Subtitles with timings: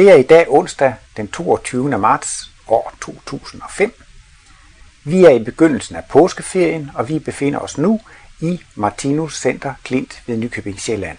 [0.00, 1.98] Det er i dag onsdag den 22.
[1.98, 4.02] marts år 2005.
[5.04, 8.00] Vi er i begyndelsen af påskeferien, og vi befinder os nu
[8.40, 11.18] i Martinus Center Klint ved Nykøbing Sjælland.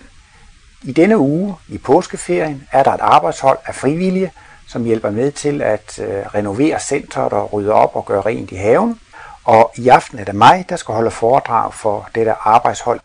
[0.83, 4.31] I denne uge i påskeferien er der et arbejdshold af frivillige,
[4.67, 8.55] som hjælper med til at øh, renovere centret og rydde op og gøre rent i
[8.55, 8.99] haven.
[9.43, 12.99] Og i aften er det mig, der skal holde foredrag for dette arbejdshold,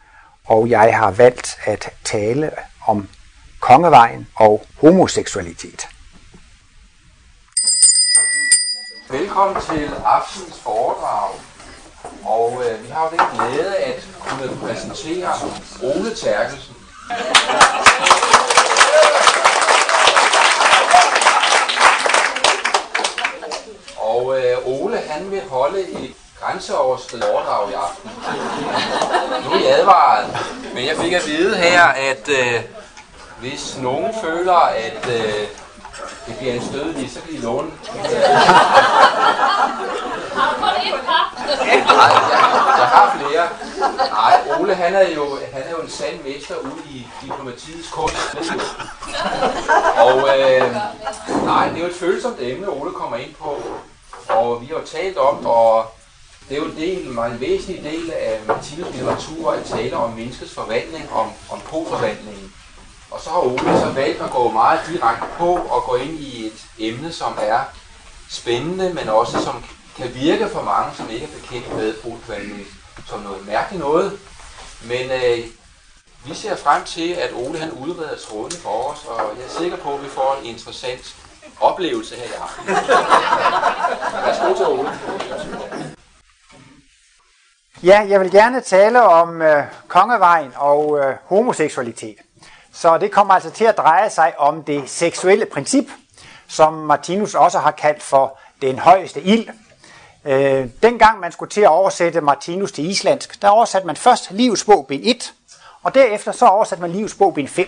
[0.44, 2.50] og jeg har valgt at tale
[2.86, 3.08] om
[3.66, 5.88] kongevejen og homoseksualitet.
[9.10, 11.30] Velkommen til aftens foredrag.
[12.24, 15.32] Og øh, vi har jo den glæde at kunne præsentere
[15.82, 16.74] Ole Terkelsen.
[23.96, 28.10] Og øh, Ole han vil holde et grænseoverskridende foredrag i aften.
[29.44, 30.36] Nu er I advaret,
[30.74, 32.60] men jeg fik at vide her, at øh,
[33.38, 35.48] hvis nogen føler, at øh,
[36.26, 37.70] det bliver en stødelig, så kan I låne.
[40.66, 40.74] Nej,
[41.64, 43.48] jeg, jeg har flere.
[44.10, 48.36] Nej, Ole han er jo, han er jo en sand mester ude i diplomatiets kunst.
[49.96, 50.76] Og øh,
[51.44, 53.62] nej, det er jo et følsomt emne, Ole kommer ind på.
[54.28, 55.86] Og vi har jo talt om, og
[56.48, 60.10] det er jo en del, en meget væsentlig del af Martinus litteratur at tale om
[60.10, 62.52] menneskets forvandling, om, om på-forvandlingen.
[63.10, 66.46] Og så har Ole så valgt at gå meget direkte på og gå ind i
[66.46, 67.60] et emne, som er
[68.30, 69.64] spændende, men også som
[69.96, 72.66] kan virke for mange, som ikke er bekendt med po-forvandling,
[73.06, 74.18] som noget mærkeligt noget.
[74.84, 75.44] Men øh,
[76.26, 79.76] vi ser frem til, at Ole han udreder trådene for os, og jeg er sikker
[79.76, 81.16] på, at vi får en interessant
[81.60, 82.66] oplevelse her i aften.
[84.26, 84.90] Værsgo til Ole.
[87.82, 92.16] Ja, jeg vil gerne tale om øh, kongevejen og øh, homoseksualitet.
[92.76, 95.84] Så det kommer altså til at dreje sig om det seksuelle princip,
[96.48, 99.48] som Martinus også har kaldt for den højeste ild.
[100.24, 104.64] Øh, dengang man skulle til at oversætte Martinus til islandsk, der oversatte man først Livets
[104.64, 105.32] bog bind 1,
[105.82, 107.66] og derefter så oversatte man Livets bog bind 5.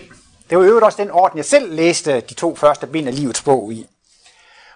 [0.49, 3.41] Det var øvrigt også den orden, jeg selv læste de to første bind af Livets
[3.41, 3.87] bog i.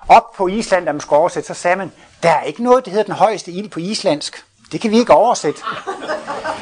[0.07, 1.91] Op på Island, da man skulle oversætte, så sagde man,
[2.23, 4.45] der er ikke noget, der hedder den højeste ild på islandsk.
[4.71, 5.61] Det kan vi ikke oversætte.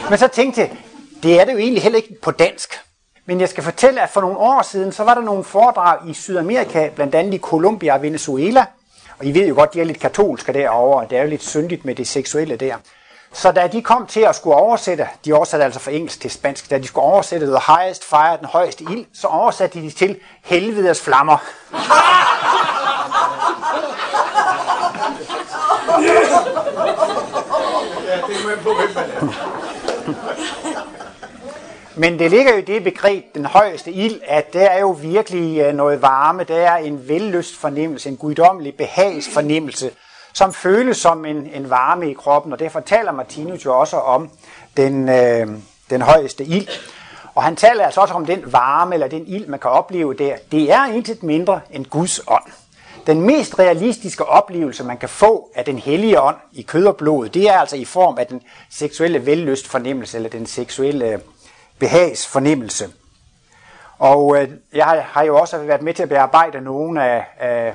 [0.10, 0.78] Men så tænkte jeg,
[1.24, 2.80] det er det jo egentlig heller ikke på dansk.
[3.26, 6.14] Men jeg skal fortælle, at for nogle år siden, så var der nogle foredrag i
[6.14, 8.66] Sydamerika, blandt andet i Colombia og Venezuela.
[9.20, 11.44] Og I ved jo godt, de er lidt katolske derovre, og det er jo lidt
[11.44, 12.76] syndigt med det seksuelle der.
[13.34, 16.70] Så da de kom til at skulle oversætte, de oversatte altså fra engelsk til spansk,
[16.70, 21.02] da de skulle oversætte The Highest Fire, den højeste ild, så oversatte de til helvedes
[21.02, 21.38] flammer.
[32.02, 35.60] Men det ligger jo i det begreb, den højeste ild, at det er jo virkelig
[35.60, 39.92] øh, noget varme, det er en vellyst fornemmelse, en guddommelig behagsfornemmelse,
[40.34, 44.30] som føles som en, en varme i kroppen, og derfor taler Martinus jo også om
[44.78, 45.48] den, øh,
[45.90, 46.68] den højeste ild.
[47.36, 50.36] Og han taler altså også om den varme, eller den ild, man kan opleve der.
[50.52, 52.52] Det er intet mindre end Guds ånd.
[53.08, 57.30] Den mest realistiske oplevelse, man kan få af den hellige ånd i kød og blod,
[57.30, 61.22] det er altså i form af den seksuelle vellyst fornemmelse, eller den seksuelle
[61.82, 62.90] behagsfornemmelse.
[64.00, 67.74] Og øh, jeg har, har jo også været med til at bearbejde nogle af, af,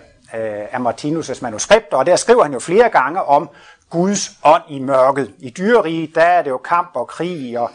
[0.72, 3.50] af Martinus' manuskripter, og der skriver han jo flere gange om
[3.90, 5.30] Guds ånd i mørket.
[5.38, 7.70] I dyreriget, der er det jo kamp og krig, og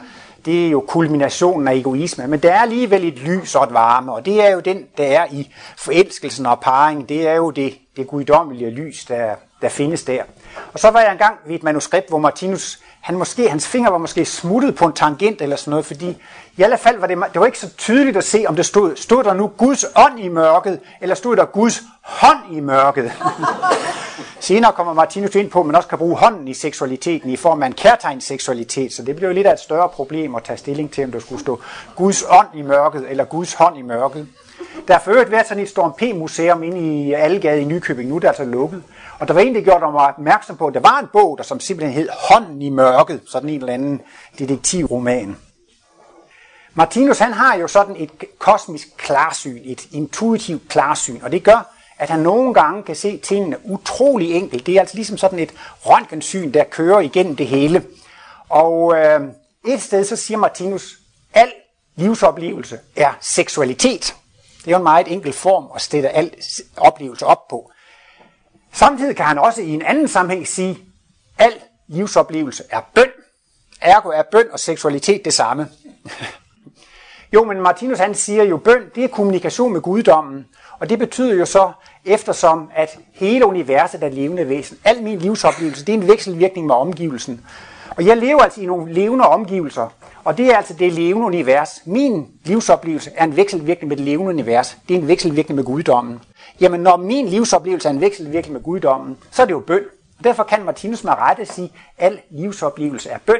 [0.45, 4.13] det er jo kulminationen af egoisme, men der er alligevel et lys og et varme,
[4.13, 7.77] og det er jo den, der er i forelskelsen og parringen, det er jo det,
[7.97, 10.23] det guddommelige lys, der, der findes der.
[10.73, 13.97] Og så var jeg engang ved et manuskript, hvor Martinus, han måske, hans finger var
[13.97, 16.17] måske smuttet på en tangent eller sådan noget, fordi
[16.57, 18.95] i alle fald var det, det var ikke så tydeligt at se, om det stod,
[18.95, 23.11] stod der nu Guds ånd i mørket, eller stod der Guds hånd i mørket.
[24.39, 27.63] Senere kommer Martinus ind på, at man også kan bruge hånden i seksualiteten i form
[27.63, 30.91] af en kærtegnsseksualitet, så det bliver jo lidt af et større problem at tage stilling
[30.91, 31.61] til, om der skulle stå
[31.95, 34.27] Guds ånd i mørket, eller Guds hånd i mørket.
[34.87, 38.15] Der er for øvrigt været sådan et Storm P-museum inde i Algade i Nykøbing, nu
[38.15, 38.83] er det altså lukket.
[39.21, 41.43] Og der var en, der gjorde mig opmærksom på, at der var en bog, der
[41.43, 44.01] som simpelthen hed Hånden i mørket, sådan en eller anden
[44.39, 45.37] detektivroman.
[46.73, 52.09] Martinus han har jo sådan et kosmisk klarsyn, et intuitivt klarsyn, og det gør, at
[52.09, 54.65] han nogle gange kan se tingene utrolig enkelt.
[54.65, 55.53] Det er altså ligesom sådan et
[55.85, 57.85] røntgensyn, der kører igennem det hele.
[58.49, 59.21] Og øh,
[59.67, 60.97] et sted så siger Martinus,
[61.33, 61.51] al
[61.95, 64.15] livsoplevelse er seksualitet.
[64.57, 66.33] Det er jo en meget enkel form at stille al
[66.77, 67.71] oplevelse op på.
[68.73, 70.79] Samtidig kan han også i en anden sammenhæng sige,
[71.37, 71.53] al
[71.87, 73.09] livsoplevelse er bøn.
[73.81, 75.67] Ergo er bøn og seksualitet det samme.
[77.33, 80.45] Jo, men Martinus han siger jo, bøn, det er kommunikation med guddommen.
[80.79, 81.71] Og det betyder jo så,
[82.05, 86.75] eftersom at hele universet er levende væsen, al min livsoplevelse, det er en vekselvirkning med
[86.75, 87.45] omgivelsen.
[87.97, 91.81] Og jeg lever altså i nogle levende omgivelser, og det er altså det levende univers.
[91.85, 94.77] Min livsoplevelse er en vekselvirkning med det levende univers.
[94.87, 96.19] Det er en vekselvirkning med guddommen.
[96.59, 99.83] Jamen, når min livsoplevelse er en vekselvirkning med guddommen, så er det jo bøn.
[100.23, 103.39] Derfor kan Martinus med rette sige, at al livsoplevelse er bøn.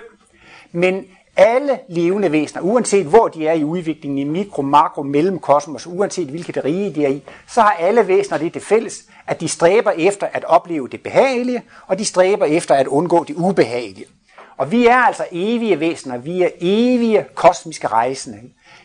[0.71, 1.05] Men
[1.37, 6.65] alle levende væsener, uanset hvor de er i udviklingen i mikro, makro, mellemkosmos, uanset hvilket
[6.65, 10.27] rige de er i, så har alle væsener det til fælles, at de stræber efter
[10.33, 14.05] at opleve det behagelige, og de stræber efter at undgå det ubehagelige.
[14.57, 18.39] Og vi er altså evige væsener, vi er evige kosmiske rejsende.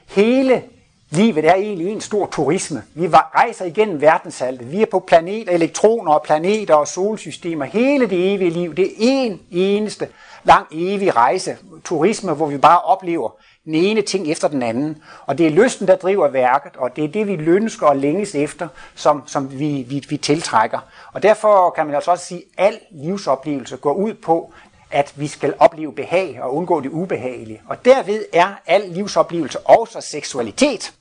[0.06, 0.62] Hele
[1.10, 2.82] livet er egentlig en stor turisme.
[2.94, 4.72] Vi rejser igennem verdensaltet.
[4.72, 7.64] Vi er på planeter, elektroner og planeter og solsystemer.
[7.64, 10.08] Hele det evige liv, det er en eneste
[10.44, 11.56] lang evig rejse.
[11.84, 13.30] Turisme, hvor vi bare oplever
[13.64, 15.02] den ene ting efter den anden.
[15.26, 18.34] Og det er lysten, der driver værket, og det er det, vi lønsker og længes
[18.34, 20.78] efter, som, som vi, vi, vi tiltrækker.
[21.12, 24.52] Og derfor kan man altså også sige, at al livsoplevelse går ud på,
[24.90, 27.62] at vi skal opleve behag og undgå det ubehagelige.
[27.68, 30.92] Og derved er al livsoplevelse også seksualitet.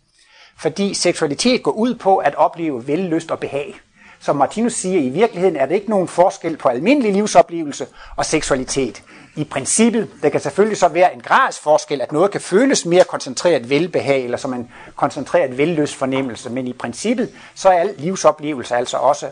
[0.58, 3.76] Fordi seksualitet går ud på at opleve vellyst og behag.
[4.20, 9.04] Som Martinus siger, i virkeligheden er der ikke nogen forskel på almindelig livsoplevelse og seksualitet.
[9.36, 13.04] I princippet, der kan selvfølgelig så være en grads forskel, at noget kan føles mere
[13.04, 18.76] koncentreret velbehag, eller som en koncentreret velløs fornemmelse, men i princippet, så er al livsoplevelse
[18.76, 19.30] altså også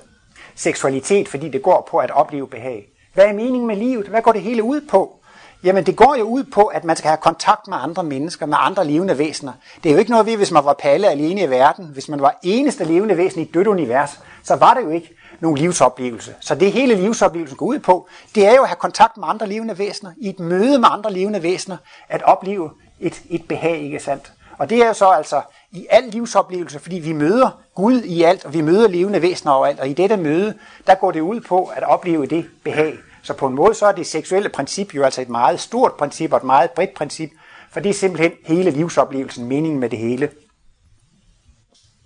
[0.55, 2.87] seksualitet, fordi det går på at opleve behag.
[3.13, 4.07] Hvad er meningen med livet?
[4.07, 5.22] Hvad går det hele ud på?
[5.63, 8.57] Jamen det går jo ud på, at man skal have kontakt med andre mennesker, med
[8.59, 9.53] andre levende væsener.
[9.83, 11.85] Det er jo ikke noget ved, hvis man var palle alene i verden.
[11.85, 15.15] Hvis man var eneste levende væsen i et dødt univers, så var det jo ikke
[15.39, 16.35] nogen livsoplevelse.
[16.39, 19.47] Så det hele livsoplevelsen går ud på, det er jo at have kontakt med andre
[19.47, 21.77] levende væsener, i et møde med andre levende væsener,
[22.09, 22.69] at opleve
[22.99, 24.33] et, et behag, ikke sandt?
[24.57, 28.45] Og det er jo så altså i al livsoplevelse, fordi vi møder Gud i alt,
[28.45, 30.53] og vi møder levende væsener overalt, og i dette møde,
[30.87, 32.93] der går det ud på at opleve det behag.
[33.23, 36.31] Så på en måde så er det seksuelle princip jo altså et meget stort princip
[36.31, 37.31] og et meget bredt princip,
[37.71, 40.31] for det er simpelthen hele livsoplevelsen, meningen med det hele.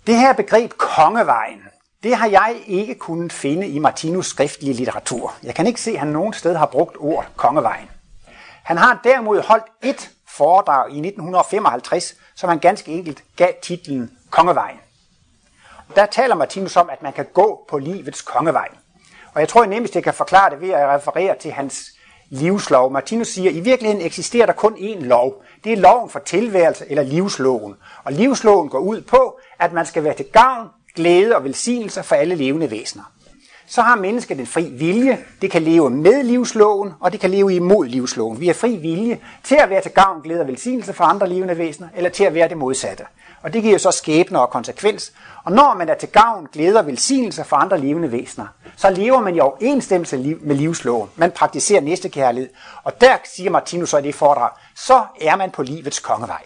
[0.06, 1.62] Det her begreb kongevejen,
[2.02, 5.34] det har jeg ikke kunnet finde i Martinus skriftlige litteratur.
[5.42, 7.88] Jeg kan ikke se, at han nogen sted har brugt ord kongevejen.
[8.64, 14.78] Han har derimod holdt et foredrag i 1955, som han ganske enkelt gav titlen Kongevejen.
[15.94, 18.68] Der taler Martinus om, at man kan gå på livets kongevej.
[19.38, 21.92] Og jeg tror jeg nemmest, jeg kan forklare det ved at referere til hans
[22.30, 22.92] livslov.
[22.92, 25.42] Martinus siger, at i virkeligheden eksisterer der kun én lov.
[25.64, 27.74] Det er loven for tilværelse eller livsloven.
[28.04, 32.14] Og livsloven går ud på, at man skal være til gavn, glæde og velsignelse for
[32.14, 33.12] alle levende væsener.
[33.66, 35.18] Så har mennesket en fri vilje.
[35.42, 38.40] Det kan leve med livsloven, og det kan leve imod livsloven.
[38.40, 41.58] Vi har fri vilje til at være til gavn, glæde og velsignelse for andre levende
[41.58, 43.04] væsener, eller til at være det modsatte.
[43.42, 45.12] Og det giver så skæbner og konsekvens.
[45.44, 48.46] Og når man er til gavn, glæde og velsignelse for andre levende væsener,
[48.78, 51.10] så lever man i overensstemmelse med livsloven.
[51.16, 52.50] Man praktiserer næstekærlighed.
[52.84, 56.42] Og der siger Martinus så i det foredrag, så er man på livets kongevej.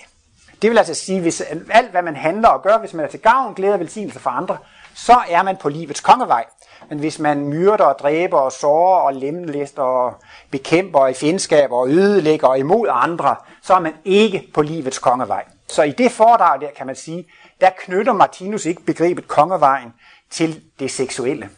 [0.63, 3.21] Det vil altså sige, hvis alt hvad man handler og gør, hvis man er til
[3.21, 4.59] gavn, glæder og velsignelse for andre,
[4.95, 6.45] så er man på livets kongevej.
[6.89, 10.15] Men hvis man myrder og dræber og sårer og lemlæster og
[10.51, 15.45] bekæmper i fjendskab og ødelægger imod andre, så er man ikke på livets kongevej.
[15.69, 17.27] Så i det foredrag der kan man sige,
[17.61, 19.93] der knytter Martinus ikke begrebet kongevejen
[20.31, 21.49] til det seksuelle.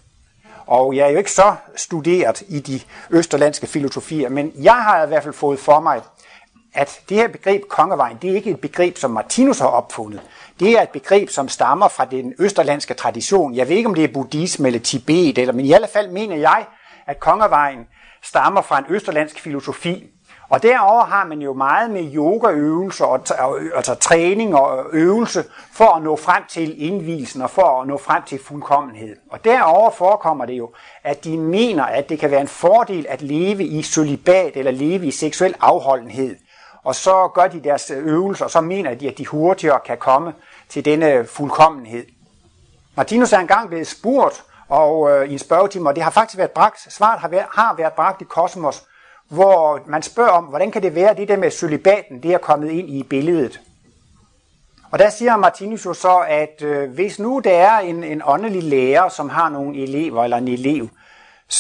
[0.67, 2.81] Og jeg er jo ikke så studeret i de
[3.11, 6.03] østerlandske filosofier, men jeg har i hvert fald fået for mig,
[6.75, 10.21] at det her begreb kongevejen, det er ikke et begreb, som Martinus har opfundet.
[10.61, 13.55] Det er et begreb, som stammer fra den østerlandske tradition.
[13.55, 16.37] Jeg ved ikke, om det er buddhisme eller Tibet, eller, men i alle fald mener
[16.37, 16.67] jeg,
[17.07, 17.87] at kongevejen
[18.23, 20.14] stammer fra en østerlandsk filosofi,
[20.55, 23.21] og derover har man jo meget med yogaøvelser, og
[23.75, 28.23] altså træning og øvelse, for at nå frem til indvielsen og for at nå frem
[28.23, 29.17] til fuldkommenhed.
[29.31, 30.71] Og derover forekommer det jo,
[31.05, 35.07] at de mener, at det kan være en fordel at leve i solibat eller leve
[35.07, 36.37] i seksuel afholdenhed.
[36.85, 40.35] Og så gør de deres øvelser, og så mener de, at de hurtigere kan komme
[40.69, 42.05] til denne fuldkommenhed.
[42.97, 46.51] Martinus er engang blevet spurgt og, øh, i en spørgetime, og det har faktisk været
[46.51, 48.85] bragt, svaret har været, har været bragt i Kosmos,
[49.29, 52.39] hvor man spørger om, hvordan kan det være, at det der med celibaten, det er
[52.39, 53.61] kommet ind i billedet.
[54.91, 58.63] Og der siger Martinus jo så, at øh, hvis nu der er en, en åndelig
[58.63, 60.89] lærer, som har nogle elever eller en elev,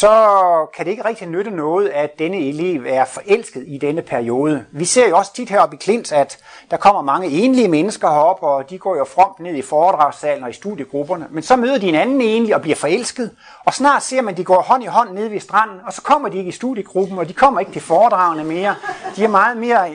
[0.00, 4.64] så kan det ikke rigtig nytte noget, at denne elev er forelsket i denne periode.
[4.72, 6.38] Vi ser jo også tit heroppe i Klint, at
[6.70, 10.50] der kommer mange enlige mennesker herop, og de går jo fromt ned i foredragssalen og
[10.50, 11.26] i studiegrupperne.
[11.30, 13.30] Men så møder de en anden enlig og bliver forelsket,
[13.64, 16.02] og snart ser man, at de går hånd i hånd ned ved stranden, og så
[16.02, 18.74] kommer de ikke i studiegruppen, og de kommer ikke til foredragene mere.
[19.16, 19.90] De er meget mere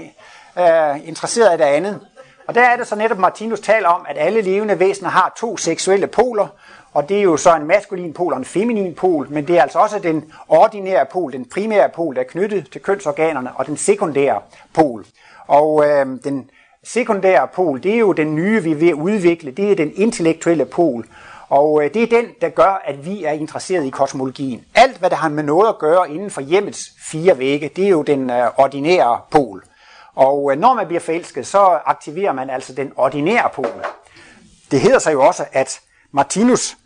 [0.60, 2.00] øh, interesserede af det andet.
[2.48, 5.58] Og der er det så netop, Martinus taler om, at alle levende væsener har to
[5.58, 6.48] seksuelle poler,
[6.94, 9.62] og det er jo så en maskulin pol og en feminin pol, men det er
[9.62, 13.78] altså også den ordinære pol, den primære pol, der er knyttet til kønsorganerne, og den
[13.78, 14.42] sekundære
[14.74, 15.06] pol.
[15.48, 16.50] Og øh, den
[16.84, 19.92] sekundære pol, det er jo den nye, vi er ved at udvikle, det er den
[19.96, 21.06] intellektuelle pol.
[21.50, 24.66] Og øh, det er den, der gør, at vi er interesseret i kosmologien.
[24.76, 27.90] Alt, hvad der har med noget at gøre inden for hjemmets fire vægge, det er
[27.90, 29.64] jo den øh, ordinære pol.
[30.16, 33.86] Og øh, når man bliver forelsket, så aktiverer man altså den ordinære pol.
[34.72, 35.80] Det hedder sig jo også, at
[36.12, 36.78] Martinus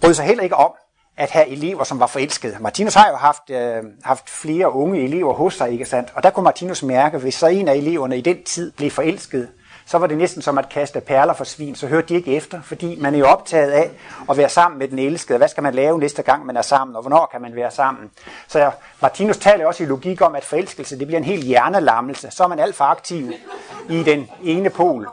[0.00, 0.72] brød sig heller ikke om
[1.16, 2.56] at have elever, som var forelskede.
[2.60, 6.12] Martinus har jo haft, øh, haft flere unge elever hos sig, ikke sandt?
[6.14, 9.48] Og der kunne Martinus mærke, hvis så en af eleverne i den tid blev forelsket,
[9.86, 12.62] så var det næsten som at kaste perler for svin, så hørte de ikke efter,
[12.62, 13.90] fordi man er jo optaget af
[14.30, 15.38] at være sammen med den elskede.
[15.38, 18.10] Hvad skal man lave næste gang, man er sammen, og hvornår kan man være sammen?
[18.48, 18.70] Så ja,
[19.02, 22.30] Martinus taler også i logik om, at forelskelse det bliver en helt hjernelammelse.
[22.30, 23.32] Så er man alt for aktiv
[23.88, 25.08] i den ene pol.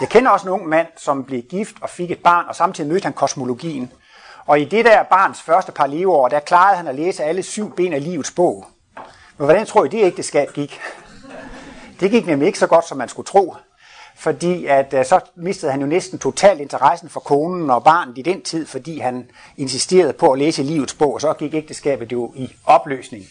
[0.00, 2.90] Jeg kender også en ung mand, som blev gift og fik et barn, og samtidig
[2.90, 3.92] mødte han kosmologien.
[4.46, 7.74] Og i det der barns første par leveår, der klarede han at læse alle syv
[7.74, 8.66] ben af livets bog.
[9.38, 10.80] Men hvordan tror I, det ægteskab gik?
[12.00, 13.54] Det gik nemlig ikke så godt, som man skulle tro.
[14.16, 18.22] Fordi at øh, så mistede han jo næsten totalt interessen for konen og barnet i
[18.22, 22.32] den tid, fordi han insisterede på at læse livets bog, og så gik ægteskabet jo
[22.36, 23.24] i opløsning.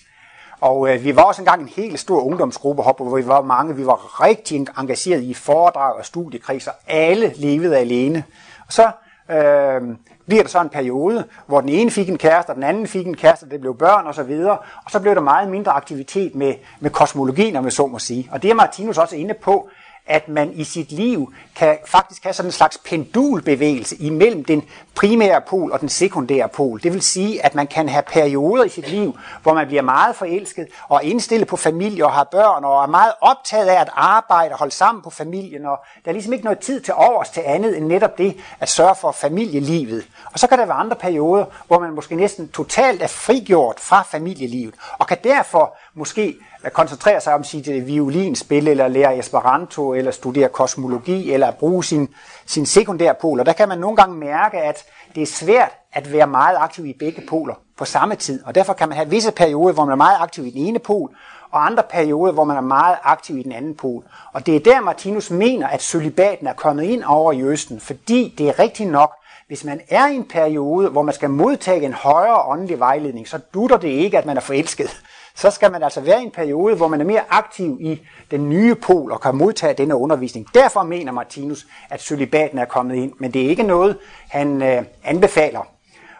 [0.65, 3.75] Og øh, vi var også engang en helt stor ungdomsgruppe hoppe, hvor vi var mange.
[3.75, 6.71] Vi var rigtig engageret i foredrag og studiekredser.
[6.87, 8.23] Alle levede alene.
[8.67, 8.91] Og så
[9.31, 9.81] øh,
[10.27, 13.07] bliver der så en periode, hvor den ene fik en kæreste, og den anden fik
[13.07, 16.35] en kæreste, det blev børn og så videre, og så blev der meget mindre aktivitet
[16.35, 18.29] med, med kosmologien, om jeg så må sige.
[18.31, 19.69] Og det er Martinus også inde på,
[20.07, 24.63] at man i sit liv kan faktisk have sådan en slags pendulbevægelse imellem den
[24.95, 26.81] primære pol og den sekundære pol.
[26.83, 30.15] Det vil sige, at man kan have perioder i sit liv, hvor man bliver meget
[30.15, 34.51] forelsket og indstillet på familie og har børn og er meget optaget af at arbejde
[34.51, 35.65] og holde sammen på familien.
[35.65, 38.69] Og der er ligesom ikke noget tid til overs til andet end netop det at
[38.69, 40.07] sørge for familielivet.
[40.33, 44.03] Og så kan der være andre perioder, hvor man måske næsten totalt er frigjort fra
[44.03, 46.35] familielivet og kan derfor måske
[46.73, 52.09] koncentrere sig om sit violinspil, eller lære Esperanto, eller studere kosmologi, eller bruge sin,
[52.45, 53.39] sin sekundære pol.
[53.39, 56.85] Og der kan man nogle gange mærke, at det er svært at være meget aktiv
[56.85, 58.43] i begge poler på samme tid.
[58.45, 60.79] Og derfor kan man have visse perioder, hvor man er meget aktiv i den ene
[60.79, 61.09] pol,
[61.51, 64.03] og andre perioder, hvor man er meget aktiv i den anden pol.
[64.33, 68.35] Og det er der, Martinus mener, at solibaten er kommet ind over i Østen, fordi
[68.37, 69.11] det er rigtigt nok,
[69.47, 73.39] hvis man er i en periode, hvor man skal modtage en højere åndelig vejledning, så
[73.53, 75.01] dutter det ikke, at man er forelsket
[75.35, 78.01] så skal man altså være i en periode, hvor man er mere aktiv i
[78.31, 80.47] den nye pol og kan modtage denne undervisning.
[80.53, 83.97] Derfor mener Martinus, at celibaten er kommet ind, men det er ikke noget,
[84.29, 85.67] han øh, anbefaler.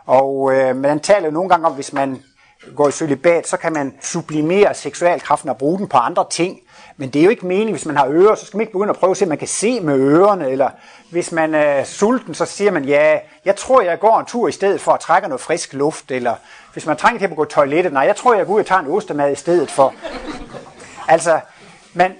[0.05, 2.22] Og øh, man taler jo nogle gange om, hvis man
[2.75, 6.60] går i celibat, så kan man sublimere seksualkraften og bruge den på andre ting.
[6.98, 8.89] Men det er jo ikke meningen, hvis man har ører, så skal man ikke begynde
[8.89, 10.50] at prøve at se, at man kan se med ørerne.
[10.50, 10.69] Eller
[11.12, 14.51] hvis man er sulten, så siger man, ja, jeg tror, jeg går en tur i
[14.51, 16.12] stedet for at trække noget frisk luft.
[16.12, 16.36] Eller
[16.75, 18.65] hvis man trænger til at gå i toilettet, nej, jeg tror, jeg går ud og
[18.65, 19.94] tager en ostemad i stedet for.
[21.08, 21.39] Altså,
[21.94, 22.12] man,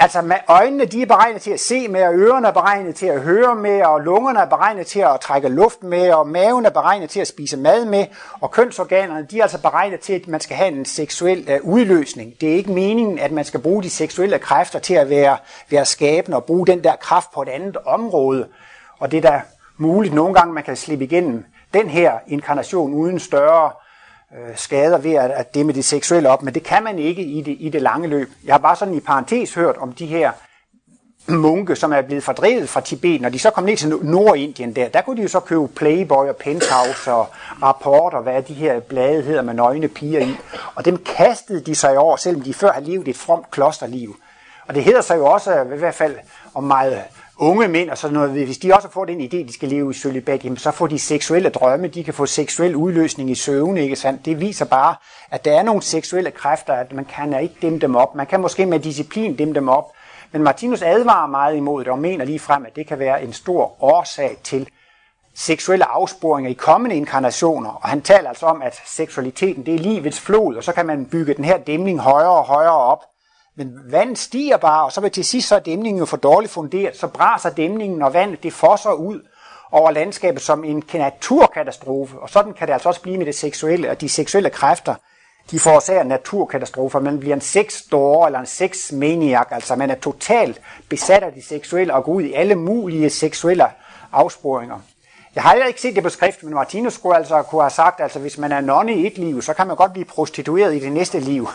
[0.00, 3.06] Altså med øjnene, de er beregnet til at se med, og ørerne er beregnet til
[3.06, 6.70] at høre med, og lungerne er beregnet til at trække luft med, og maven er
[6.70, 8.06] beregnet til at spise mad med,
[8.40, 12.34] og kønsorganerne, de er altså beregnet til, at man skal have en seksuel uh, udløsning.
[12.40, 15.36] Det er ikke meningen, at man skal bruge de seksuelle kræfter til at være,
[15.70, 18.48] være skabende og bruge den der kraft på et andet område.
[18.98, 19.42] Og det er da
[19.76, 21.44] muligt nogle gange, man kan slippe igennem
[21.74, 23.70] den her inkarnation uden større
[24.34, 27.22] øh, skader ved at, at det med det seksuelle op, men det kan man ikke
[27.22, 28.30] i det, i det lange løb.
[28.44, 30.32] Jeg har bare sådan i parentes hørt om de her
[31.28, 34.88] munke, som er blevet fordrevet fra Tibet, når de så kom ned til Nordindien der,
[34.88, 37.26] der kunne de jo så købe Playboy og Penthouse og
[37.62, 40.36] Rapport og hvad de her blade hedder med nøgne piger i.
[40.74, 44.16] Og dem kastede de sig over, selvom de før havde levet et fromt klosterliv.
[44.68, 46.16] Og det hedder sig jo også, i hvert fald
[46.54, 47.02] om meget
[47.38, 49.94] unge mænd og sådan noget, hvis de også får den idé, de skal leve i
[49.94, 53.96] sølibat, jamen så får de seksuelle drømme, de kan få seksuel udløsning i søvn, ikke
[53.96, 54.24] sandt?
[54.24, 54.94] Det viser bare,
[55.30, 58.14] at der er nogle seksuelle kræfter, at man kan ikke dæmme dem op.
[58.14, 59.84] Man kan måske med disciplin dæmme dem op.
[60.32, 63.32] Men Martinus advarer meget imod det og mener lige frem, at det kan være en
[63.32, 64.68] stor årsag til
[65.34, 67.70] seksuelle afsporinger i kommende inkarnationer.
[67.70, 71.06] Og han taler altså om, at seksualiteten det er livets flod, og så kan man
[71.06, 73.04] bygge den her dæmning højere og højere op.
[73.58, 76.52] Men vandet stiger bare, og så vil til sidst så er dæmningen jo for dårligt
[76.52, 79.20] funderet, så braser dæmningen, og vandet det fosser ud
[79.72, 82.18] over landskabet som en naturkatastrofe.
[82.18, 84.94] Og sådan kan det altså også blive med det seksuelle, og de seksuelle kræfter,
[85.50, 87.00] de forårsager naturkatastrofer.
[87.00, 91.94] Man bliver en sexdårer eller en sexmaniak, altså man er totalt besat af de seksuelle
[91.94, 93.66] og går ud i alle mulige seksuelle
[94.12, 94.78] afsporinger.
[95.34, 98.18] Jeg har ikke set det på skrift, men Martinus skulle altså kunne have sagt, altså
[98.18, 100.92] hvis man er nonne i et liv, så kan man godt blive prostitueret i det
[100.92, 101.48] næste liv.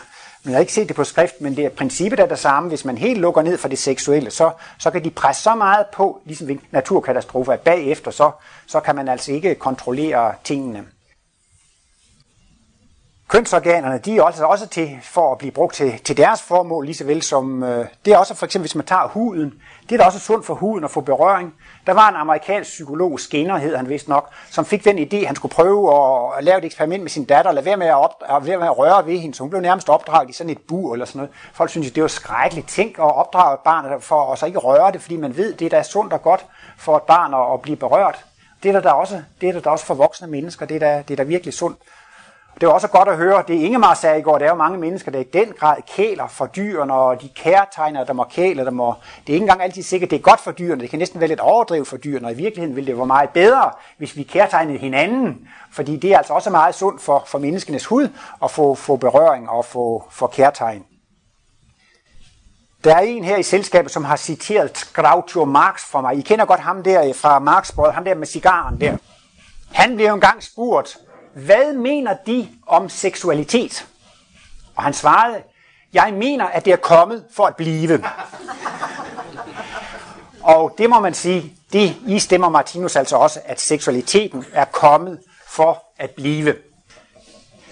[0.43, 2.69] Man har ikke set det på skrift, men det er princippet er det samme.
[2.69, 5.85] Hvis man helt lukker ned for det seksuelle, så, så kan de presse så meget
[5.93, 8.31] på, ligesom ved naturkatastrofer, at bagefter, så,
[8.67, 10.85] så kan man altså ikke kontrollere tingene.
[13.33, 16.95] Kønsorganerne, de er også, også til for at blive brugt til, til deres formål, lige
[16.95, 19.53] så vel som, øh, det er også for eksempel, hvis man tager huden,
[19.89, 21.53] det er da også sundt for huden at få berøring.
[21.87, 25.35] Der var en amerikansk psykolog, Skinner hed han vist nok, som fik den idé, han
[25.35, 25.93] skulle prøve
[26.37, 28.67] at lave et eksperiment med sin datter, lade være med at, op, at, være med
[28.67, 31.19] at røre ved hende, så hun blev nærmest opdraget i sådan et bur eller sådan
[31.19, 31.31] noget.
[31.53, 32.67] Folk synes, det var skrækkeligt.
[32.67, 35.65] Tænk at opdrage et barn for at så ikke røre det, fordi man ved, det
[35.65, 36.45] er da sundt og godt
[36.77, 38.25] for et barn at, at blive berørt.
[38.63, 40.79] Det er der, der også, det er der, der også for voksne mennesker, det er
[40.79, 41.77] der, det er der virkelig sundt.
[42.61, 44.77] Det var også godt at høre, det Ingemar sagde i går, der er jo mange
[44.77, 48.81] mennesker, der i den grad kæler for dyrene, og de kærtegner, der må kæle, der
[48.81, 48.95] og
[49.27, 50.81] Det er ikke engang altid sikkert, det er godt for dyrene.
[50.81, 53.29] Det kan næsten være lidt overdrevet for dyrene, og i virkeligheden ville det være meget
[53.29, 57.85] bedre, hvis vi kærtegnede hinanden, fordi det er altså også meget sundt for, for menneskenes
[57.85, 58.07] hud
[58.43, 60.83] at få, få berøring og få, få kærtegn.
[62.83, 66.17] Der er en her i selskabet, som har citeret Groucho Marx for mig.
[66.17, 68.97] I kender godt ham der øh, fra Marx, ham der med cigaren der.
[69.71, 70.97] Han blev engang spurgt,
[71.33, 73.87] hvad mener de om seksualitet?
[74.75, 75.43] Og han svarede,
[75.93, 78.03] jeg mener, at det er kommet for at blive.
[80.43, 85.19] Og det må man sige, det i stemmer Martinus altså også, at seksualiteten er kommet
[85.47, 86.55] for at blive.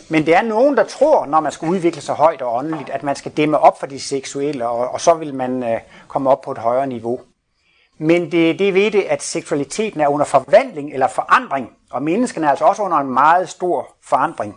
[0.10, 3.04] Men det er nogen, der tror, når man skal udvikle sig højt og åndeligt, at
[3.04, 6.42] man skal dæmme op for det seksuelle, og, og så vil man øh, komme op
[6.42, 7.20] på et højere niveau.
[8.04, 12.50] Men det, det ved det, at seksualiteten er under forvandling eller forandring, og menneskene er
[12.50, 14.56] altså også under en meget stor forandring.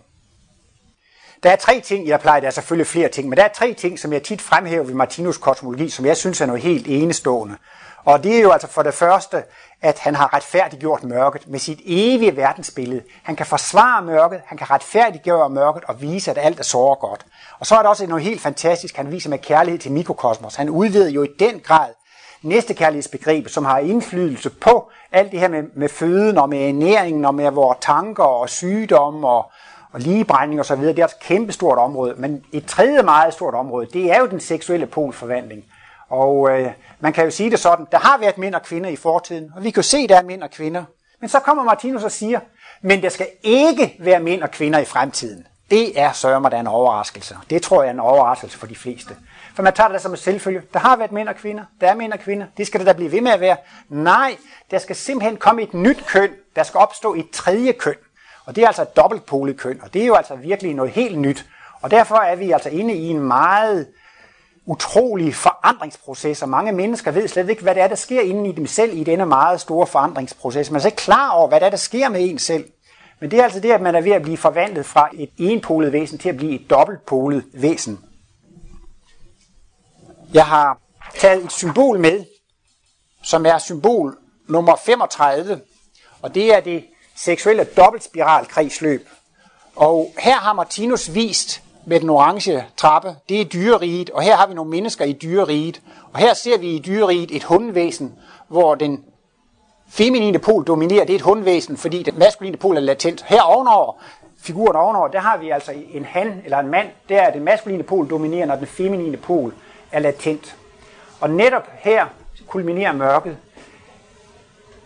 [1.42, 3.72] Der er tre ting, jeg plejer, der er selvfølgelig flere ting, men der er tre
[3.72, 7.56] ting, som jeg tit fremhæver ved Martinus kosmologi, som jeg synes er noget helt enestående.
[8.04, 9.42] Og det er jo altså for det første,
[9.82, 13.02] at han har retfærdiggjort mørket med sit evige verdensbillede.
[13.22, 17.26] Han kan forsvare mørket, han kan retfærdiggøre mørket og vise, at alt er så godt.
[17.58, 20.54] Og så er der også noget helt fantastisk, han viser med kærlighed til mikrokosmos.
[20.54, 21.90] Han udvider jo i den grad
[22.44, 27.34] næstekærlighedsbegreb, som har indflydelse på alt det her med, med føden og med ernæringen og
[27.34, 29.50] med vores tanker og sygdomme og,
[29.92, 30.80] og ligebrænding osv.
[30.80, 32.14] Det er et kæmpestort område.
[32.18, 35.64] Men et tredje meget stort område, det er jo den seksuelle polforvandling.
[36.08, 38.96] Og øh, man kan jo sige det sådan, der har været mænd og kvinder i
[38.96, 40.84] fortiden, og vi kan jo se, der er mænd og kvinder.
[41.20, 42.40] Men så kommer Martinus og siger,
[42.82, 45.46] men der skal ikke være mænd og kvinder i fremtiden.
[45.70, 47.36] Det er sørger der er en overraskelse.
[47.50, 49.16] Det tror jeg er en overraskelse for de fleste.
[49.54, 50.62] For man tager det som et selvfølge.
[50.72, 51.64] Der har været mænd og kvinder.
[51.80, 52.46] Der er mænd og kvinder.
[52.56, 53.56] Det skal det da blive ved med at være.
[53.88, 54.36] Nej,
[54.70, 56.30] der skal simpelthen komme et nyt køn.
[56.56, 57.94] Der skal opstå et tredje køn.
[58.46, 59.80] Og det er altså et dobbeltpolet køn.
[59.82, 61.46] Og det er jo altså virkelig noget helt nyt.
[61.82, 63.86] Og derfor er vi altså inde i en meget
[64.66, 68.52] utrolig forandringsproces, og mange mennesker ved slet ikke, hvad det er, der sker inde i
[68.52, 70.70] dem selv i denne meget store forandringsproces.
[70.70, 72.64] Man er slet ikke klar over, hvad det er, der sker med en selv.
[73.20, 75.92] Men det er altså det, at man er ved at blive forvandlet fra et enpolet
[75.92, 77.98] væsen til at blive et dobbeltpolet væsen.
[80.34, 80.78] Jeg har
[81.18, 82.24] taget et symbol med,
[83.22, 84.18] som er symbol
[84.48, 85.60] nummer 35,
[86.22, 86.84] og det er det
[87.16, 89.08] seksuelle dobbeltspiralkredsløb.
[89.76, 94.46] Og her har Martinus vist med den orange trappe, det er dyreriget, og her har
[94.46, 95.82] vi nogle mennesker i dyreriget.
[96.12, 98.14] Og her ser vi i dyreriget et hundvæsen,
[98.48, 99.04] hvor den
[99.88, 103.22] feminine pol dominerer, det er et hundvæsen, fordi den maskuline pol er latent.
[103.22, 104.02] Her ovenover,
[104.38, 107.82] figuren ovenover, der har vi altså en han eller en mand, der er den maskuline
[107.82, 109.54] pol dominerende, og den feminine pol
[109.94, 110.56] er latent.
[111.20, 112.06] Og netop her
[112.46, 113.36] kulminerer mørket.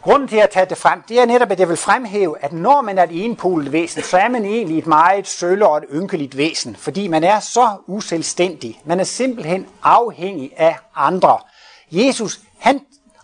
[0.03, 2.83] Grunden til at tage det frem, det er netop, at jeg vil fremhæve, at når
[2.83, 6.37] man er et enpolet væsen, så er man egentlig et meget sølle og et ynkeligt
[6.37, 8.81] væsen, fordi man er så uselvstændig.
[8.85, 11.39] Man er simpelthen afhængig af andre.
[11.91, 12.81] Jesus, han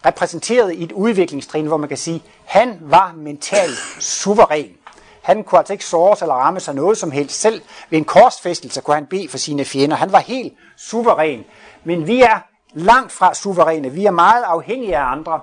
[0.06, 4.76] repræsenterede i et udviklingstrin, hvor man kan sige, han var mentalt suveræn.
[5.24, 7.40] Han kunne altså ikke såres eller ramme sig noget som helst.
[7.40, 9.96] Selv ved en korsfæstelse kunne han bede for sine fjender.
[9.96, 11.44] Han var helt suveræn.
[11.84, 12.38] Men vi er
[12.72, 13.90] langt fra suveræne.
[13.90, 15.40] Vi er meget afhængige af andre.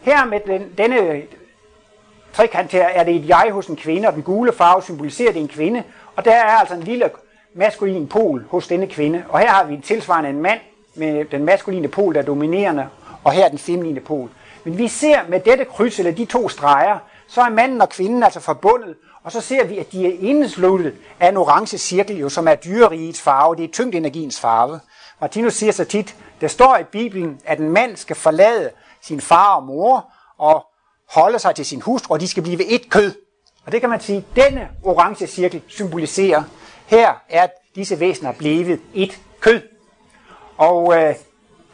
[0.00, 1.22] Her med den, denne
[2.32, 5.40] trekant her, er det et jeg hos en kvinde, og den gule farve symboliserer det
[5.40, 5.82] en kvinde.
[6.16, 7.10] Og der er altså en lille
[7.54, 9.24] maskulin pol hos denne kvinde.
[9.28, 10.60] Og her har vi tilsvarende en mand
[10.94, 12.88] med den maskuline pol, der er dominerende,
[13.24, 14.28] og her er den feminine pol.
[14.64, 18.22] Men vi ser med dette kryds, eller de to streger, så er manden og kvinden
[18.22, 22.28] altså forbundet, og så ser vi, at de er indesluttet af en orange cirkel, jo,
[22.28, 23.56] som er dyrerigets farve.
[23.56, 24.80] Det er tyngdenergiens farve.
[25.20, 28.70] Martinus siger så tit, der står i Bibelen, at en mand skal forlade
[29.02, 30.66] sin far og mor og
[31.10, 33.14] holde sig til sin hustru, og de skal blive et kød.
[33.66, 36.42] Og det kan man sige, denne orange cirkel symboliserer,
[36.86, 39.62] her er disse væsener blevet et kød.
[40.56, 41.14] Og øh,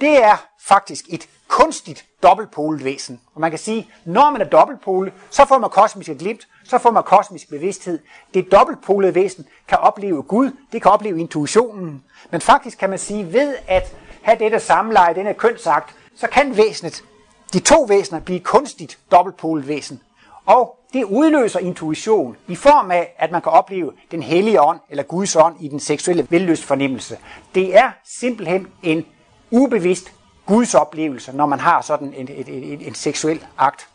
[0.00, 3.20] det er faktisk et kunstigt dobbeltpolet væsen.
[3.34, 6.90] Og man kan sige, når man er dobbeltpolet, så får man kosmiske glimt, så får
[6.90, 7.98] man kosmisk bevidsthed.
[8.34, 12.04] Det dobbeltpolede væsen kan opleve Gud, det kan opleve intuitionen.
[12.30, 17.04] Men faktisk kan man sige, ved at have dette samleje, denne kønsagt, så kan væsenet,
[17.52, 20.00] de to væsener, blive kunstigt dobbeltpolet væsen.
[20.46, 25.02] Og det udløser intuition i form af, at man kan opleve den hellige ånd eller
[25.02, 27.18] Guds ånd i den seksuelle velløst fornemmelse.
[27.54, 29.06] Det er simpelthen en
[29.50, 30.12] ubevidst
[30.46, 33.89] Guds oplevelse, når man har sådan en, en, en, en seksuel akt.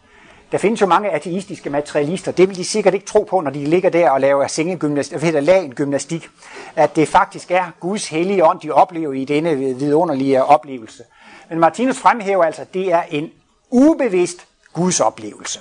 [0.56, 2.32] Der findes jo mange ateistiske materialister.
[2.32, 5.40] Det vil de sikkert ikke tro på, når de ligger der og laver sengegymnastik, eller
[5.40, 6.30] lagen gymnastik,
[6.76, 11.04] at det faktisk er Guds hellige ånd, de oplever i denne vidunderlige oplevelse.
[11.50, 13.32] Men Martinus fremhæver altså, at det er en
[13.70, 15.60] ubevidst Guds oplevelse.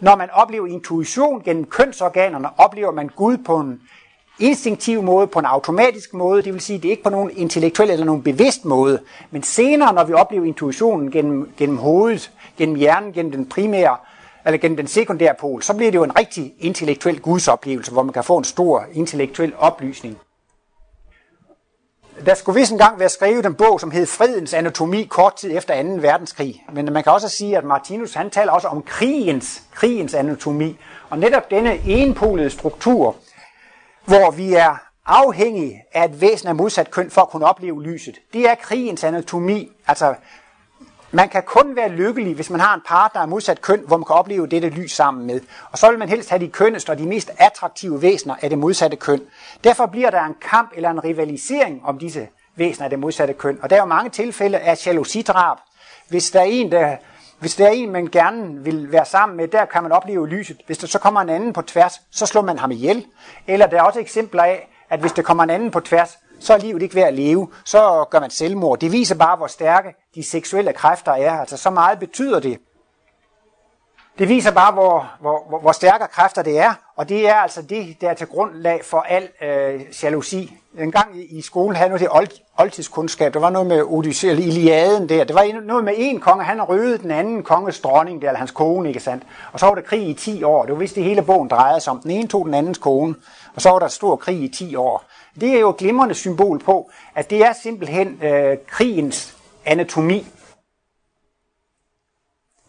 [0.00, 3.80] Når man oplever intuition gennem kønsorganerne, oplever man Gud på en
[4.38, 7.90] instinktiv måde, på en automatisk måde, det vil sige, det er ikke på nogen intellektuel
[7.90, 13.12] eller nogen bevidst måde, men senere, når vi oplever intuitionen gennem, gennem hovedet, gennem hjernen,
[13.12, 13.96] gennem den primære,
[14.46, 18.12] eller gennem den sekundære pol, så bliver det jo en rigtig intellektuel gudsoplevelse, hvor man
[18.12, 20.18] kan få en stor intellektuel oplysning.
[22.26, 25.82] Der skulle vist engang være skrevet en bog, som hed Fredens anatomi kort tid efter
[25.82, 25.88] 2.
[25.88, 26.64] verdenskrig.
[26.72, 30.78] Men man kan også sige, at Martinus han taler også om krigens, krigens anatomi.
[31.10, 33.16] Og netop denne enpolede struktur,
[34.04, 38.18] hvor vi er afhængige af et væsen af modsat køn for at kunne opleve lyset.
[38.32, 39.72] Det er krigens anatomi.
[39.86, 40.14] Altså,
[41.10, 44.04] man kan kun være lykkelig, hvis man har en partner af modsat køn, hvor man
[44.04, 45.40] kan opleve dette lys sammen med.
[45.70, 48.58] Og så vil man helst have de kønneste og de mest attraktive væsener af det
[48.58, 49.20] modsatte køn.
[49.64, 53.58] Derfor bliver der en kamp eller en rivalisering om disse væsener af det modsatte køn.
[53.62, 55.58] Og der er jo mange tilfælde af jalousidrab.
[56.08, 56.96] Hvis der er en, der
[57.38, 60.62] hvis der er en, man gerne vil være sammen med, der kan man opleve lyset.
[60.66, 63.06] Hvis der så kommer en anden på tværs, så slår man ham ihjel.
[63.46, 66.54] Eller der er også eksempler af, at hvis der kommer en anden på tværs, så
[66.54, 67.48] er livet ikke værd at leve.
[67.64, 68.78] Så gør man selvmord.
[68.78, 71.40] Det viser bare, hvor stærke de seksuelle kræfter er.
[71.40, 72.58] Altså så meget betyder det.
[74.18, 77.96] Det viser bare, hvor, hvor, hvor stærke kræfter det er, og det er altså det,
[78.00, 80.56] der er til grundlag for al øh, jalousi.
[80.78, 84.28] En gang i, i skolen havde noget det old, oldtidskundskab, der var noget med Odyssey,
[84.28, 85.24] eller Iliaden der.
[85.24, 88.50] Det var noget med en konge, han røvede den anden konges dronning, der, eller hans
[88.50, 89.24] kone, ikke sandt?
[89.52, 90.62] Og så var der krig i 10 år.
[90.62, 92.00] Det var vist det hele bogen drejede sig om.
[92.00, 93.14] Den ene tog den andens kone,
[93.54, 95.04] og så var der stor krig i 10 år.
[95.40, 100.26] Det er jo et glimrende symbol på, at det er simpelthen øh, krigens anatomi.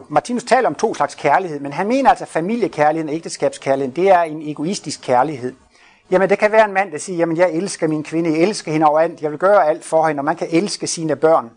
[0.10, 4.10] Martinus taler om to slags kærlighed, men han mener altså, at familiekærligheden og ægteskabskærligheden, det
[4.10, 5.54] er en egoistisk kærlighed.
[6.12, 8.72] Jamen, det kan være en mand, der siger, jamen, jeg elsker min kvinde, jeg elsker
[8.72, 11.52] hende overalt, jeg vil gøre alt for hende, og man kan elske sine børn.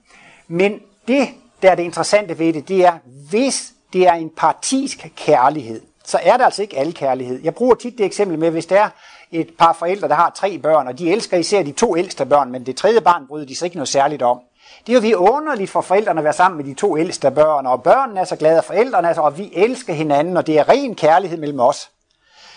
[0.48, 1.28] Men det,
[1.62, 2.98] der er det interessante ved det, det er,
[3.30, 7.40] hvis det er en partisk kærlighed, så er det altså ikke al kærlighed.
[7.42, 8.88] Jeg bruger tit det eksempel med, hvis der er
[9.32, 12.50] et par forældre, der har tre børn, og de elsker især de to ældste børn,
[12.50, 14.40] men det tredje barn bryder de sig ikke noget særligt om.
[14.86, 17.66] Det er jo vi underligt for forældrene at være sammen med de to ældste børn,
[17.66, 20.58] og børnene er så glade, og forældrene er så, og vi elsker hinanden, og det
[20.58, 21.90] er ren kærlighed mellem os.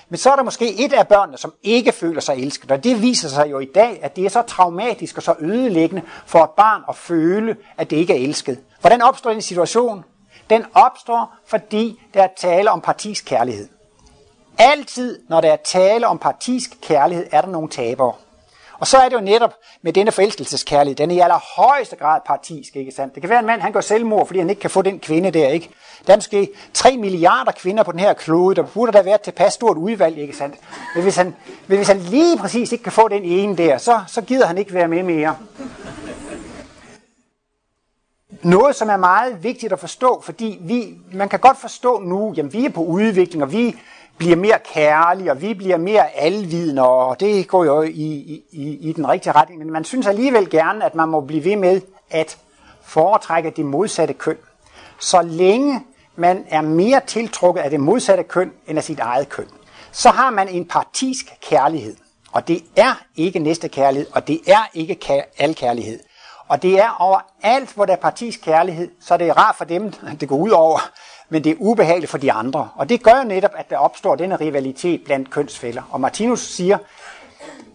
[0.09, 3.01] Men så er der måske et af børnene, som ikke føler sig elsket, og det
[3.01, 6.49] viser sig jo i dag, at det er så traumatisk og så ødelæggende for et
[6.49, 8.59] barn at føle, at det ikke er elsket.
[8.81, 10.03] Hvordan opstår den situation?
[10.49, 13.67] Den opstår, fordi der er tale om partisk kærlighed.
[14.57, 18.13] Altid, når der er tale om partisk kærlighed, er der nogle tabere.
[18.79, 22.75] Og så er det jo netop med denne forelskelseskærlighed, den er i allerhøjeste grad partisk,
[22.75, 23.15] ikke sandt?
[23.15, 25.31] Det kan være en mand, han går selvmord, fordi han ikke kan få den kvinde
[25.31, 25.69] der, ikke?
[26.07, 29.21] Der er måske 3 milliarder kvinder på den her klode, der burde der være et
[29.21, 30.55] tilpas stort udvalg, ikke sandt?
[30.95, 31.35] Men hvis han,
[31.67, 34.57] men hvis han lige præcis ikke kan få den ene der, så, så gider han
[34.57, 35.35] ikke være med mere.
[38.41, 42.53] Noget, som er meget vigtigt at forstå, fordi vi, man kan godt forstå nu, jamen
[42.53, 43.75] vi er på udvikling, og vi
[44.17, 48.89] bliver mere kærlige, og vi bliver mere alvidende, og det går jo i, i, i
[48.89, 49.59] i den rigtige retning.
[49.59, 52.37] Men man synes alligevel gerne, at man må blive ved med at
[52.83, 54.37] foretrække det modsatte køn.
[54.99, 55.81] Så længe
[56.15, 59.47] man er mere tiltrukket af det modsatte køn end af sit eget køn,
[59.91, 61.95] så har man en partisk kærlighed.
[62.31, 65.99] Og det er ikke næste kærlighed, og det er ikke al kærlighed.
[66.47, 69.65] Og det er over alt, hvor der er partisk kærlighed, så det er rart for
[69.65, 70.79] dem, det går ud over,
[71.29, 72.69] men det er ubehageligt for de andre.
[72.75, 75.81] Og det gør jo netop, at der opstår denne rivalitet blandt kønsfælder.
[75.91, 76.77] Og Martinus siger,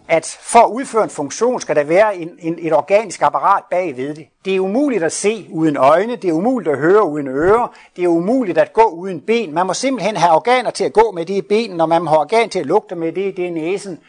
[0.09, 4.15] at for at udføre en funktion, skal der være en, en, et organisk apparat bagved
[4.15, 4.25] det.
[4.45, 8.03] Det er umuligt at se uden øjne, det er umuligt at høre uden ører, det
[8.03, 9.53] er umuligt at gå uden ben.
[9.53, 12.09] Man må simpelthen have organer til at gå med det i benen, og man må
[12.09, 13.99] have organ til at lugte med det, det er næsen.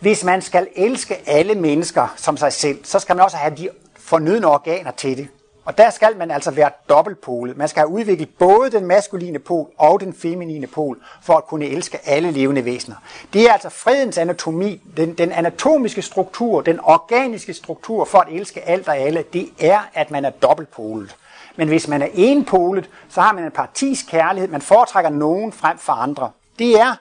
[0.00, 3.68] Hvis man skal elske alle mennesker som sig selv, så skal man også have de
[3.96, 5.28] fornødne organer til det.
[5.70, 7.56] Og der skal man altså være dobbeltpolet.
[7.56, 11.66] Man skal have udviklet både den maskuline pol og den feminine pol, for at kunne
[11.66, 12.96] elske alle levende væsener.
[13.32, 18.68] Det er altså fredens anatomi, den, den anatomiske struktur, den organiske struktur for at elske
[18.68, 21.16] alt og alle, det er, at man er dobbeltpolet.
[21.56, 24.48] Men hvis man er enpolet, så har man en partisk kærlighed.
[24.48, 26.30] Man foretrækker nogen frem for andre.
[26.58, 26.96] Det er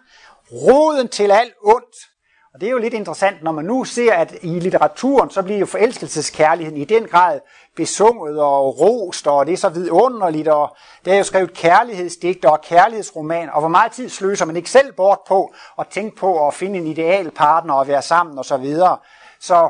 [0.52, 2.09] roden til alt ondt.
[2.54, 5.60] Og det er jo lidt interessant, når man nu ser, at i litteraturen, så bliver
[5.60, 7.40] jo forelskelseskærligheden i den grad
[7.76, 12.62] besunget og rost, og det er så vidunderligt, og der er jo skrevet kærlighedsdigter og
[12.62, 16.54] kærlighedsroman, og hvor meget tid sløser man ikke selv bort på at tænke på at
[16.54, 18.98] finde en idealpartner og være sammen og så videre.
[19.40, 19.70] Så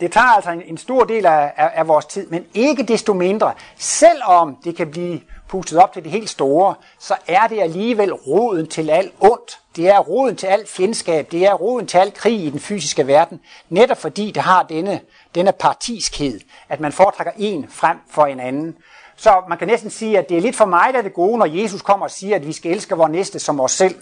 [0.00, 3.12] det tager altså en, en stor del af, af, af vores tid, men ikke desto
[3.12, 8.12] mindre, selvom det kan blive pustet op til det helt store, så er det alligevel
[8.12, 9.58] roden til alt ondt.
[9.76, 11.32] Det er roden til alt fjendskab.
[11.32, 13.40] Det er roden til alt krig i den fysiske verden.
[13.68, 15.00] Netop fordi det har denne,
[15.34, 18.76] denne partiskhed, at man foretrækker en frem for en anden.
[19.16, 21.38] Så man kan næsten sige, at det er lidt for mig, der er det gode,
[21.38, 23.94] når Jesus kommer og siger, at vi skal elske vores næste som os selv.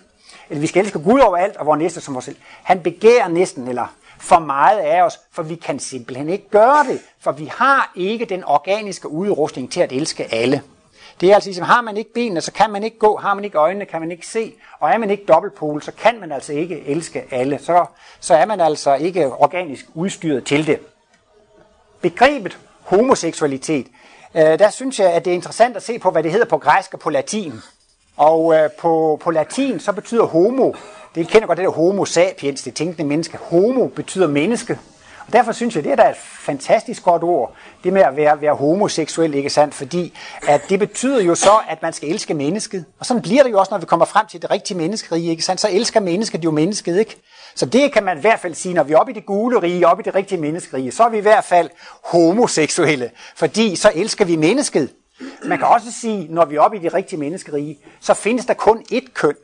[0.49, 2.37] Eller vi skal elske Gud over alt og vores næste som os selv.
[2.63, 7.01] Han begærer næsten, eller for meget af os, for vi kan simpelthen ikke gøre det,
[7.21, 10.63] for vi har ikke den organiske udrustning til at elske alle.
[11.21, 13.45] Det er altså ligesom, har man ikke benene, så kan man ikke gå, har man
[13.45, 16.53] ikke øjnene, kan man ikke se, og er man ikke dobbeltpol, så kan man altså
[16.53, 17.59] ikke elske alle.
[17.59, 17.85] Så,
[18.21, 20.79] så er man altså ikke organisk udstyret til det.
[22.01, 23.87] Begrebet homoseksualitet,
[24.35, 26.59] øh, der synes jeg, at det er interessant at se på, hvad det hedder på
[26.59, 27.53] græsk og på latin.
[28.17, 30.73] Og øh, på, på latin, så betyder homo,
[31.15, 33.39] det kender godt det der homo sapiens, det tænkende menneske.
[33.39, 34.79] Homo betyder menneske.
[35.29, 38.41] Og derfor synes jeg, det er da et fantastisk godt ord, det med at være,
[38.41, 39.75] være homoseksuel, ikke sandt?
[39.75, 42.85] Fordi at det betyder jo så, at man skal elske mennesket.
[42.99, 45.43] Og sådan bliver det jo også, når vi kommer frem til det rigtige menneskerige, ikke
[45.43, 45.61] sandt?
[45.61, 47.17] Så elsker mennesket jo mennesket, ikke?
[47.55, 49.63] Så det kan man i hvert fald sige, når vi er oppe i det gule
[49.63, 51.71] rige, oppe i det rigtige menneskerige, så er vi i hvert fald
[52.05, 54.91] homoseksuelle, fordi så elsker vi mennesket.
[55.45, 58.55] Man kan også sige, når vi er oppe i det rigtige menneskerige, så findes der
[58.55, 59.35] kun ét køn.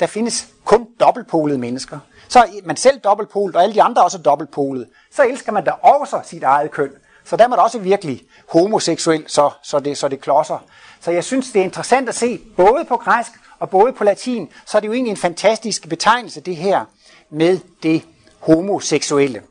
[0.00, 1.98] Der findes kun dobbeltpolede mennesker.
[2.28, 4.88] Så er man selv dobbeltpolet, og alle de andre også er dobbeltpolet.
[5.12, 6.90] Så elsker man da også sit eget køn.
[7.24, 10.64] Så der er man da også virkelig homoseksuel, så, så, det, så det klodser.
[11.00, 14.48] Så jeg synes, det er interessant at se, både på græsk og både på latin,
[14.66, 16.84] så er det jo egentlig en fantastisk betegnelse, det her
[17.30, 18.02] med det
[18.40, 19.42] homoseksuelle.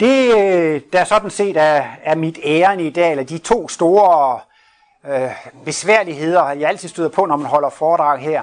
[0.00, 4.40] Det, øh, der sådan set er, er mit ærende i dag, eller de to store
[5.06, 5.30] øh,
[5.64, 8.42] besværligheder, jeg altid støder på, når man holder foredrag her,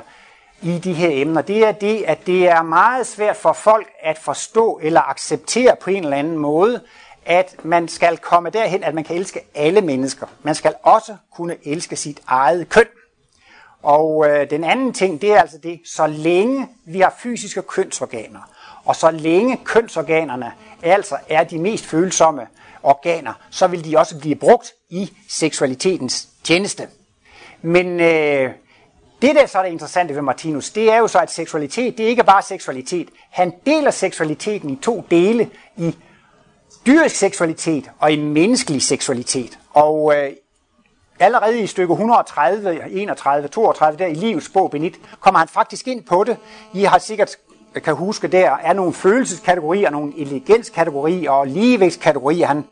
[0.61, 4.17] i de her emner, det er det, at det er meget svært for folk at
[4.17, 6.81] forstå eller acceptere på en eller anden måde,
[7.25, 10.27] at man skal komme derhen, at man kan elske alle mennesker.
[10.43, 12.85] Man skal også kunne elske sit eget køn.
[13.83, 18.49] Og øh, den anden ting, det er altså det, så længe vi har fysiske kønsorganer,
[18.85, 20.51] og så længe kønsorganerne
[20.83, 22.47] altså er de mest følsomme
[22.83, 26.87] organer, så vil de også blive brugt i seksualitetens tjeneste.
[27.61, 28.51] Men øh,
[29.21, 32.05] det, der så er det interessante ved Martinus, det er jo så, at seksualitet, det
[32.05, 33.09] er ikke bare seksualitet.
[33.29, 35.95] Han deler seksualiteten i to dele, i
[36.85, 39.59] dyrisk seksualitet og i menneskelig seksualitet.
[39.73, 40.31] Og øh,
[41.19, 46.03] allerede i stykke 130, 31, 32, der i livets bog Benit, kommer han faktisk ind
[46.03, 46.37] på det.
[46.73, 47.37] I har sikkert
[47.75, 52.47] øh, kan huske, der er nogle følelseskategorier, nogle intelligenskategorier og ligevægtskategorier.
[52.47, 52.63] Han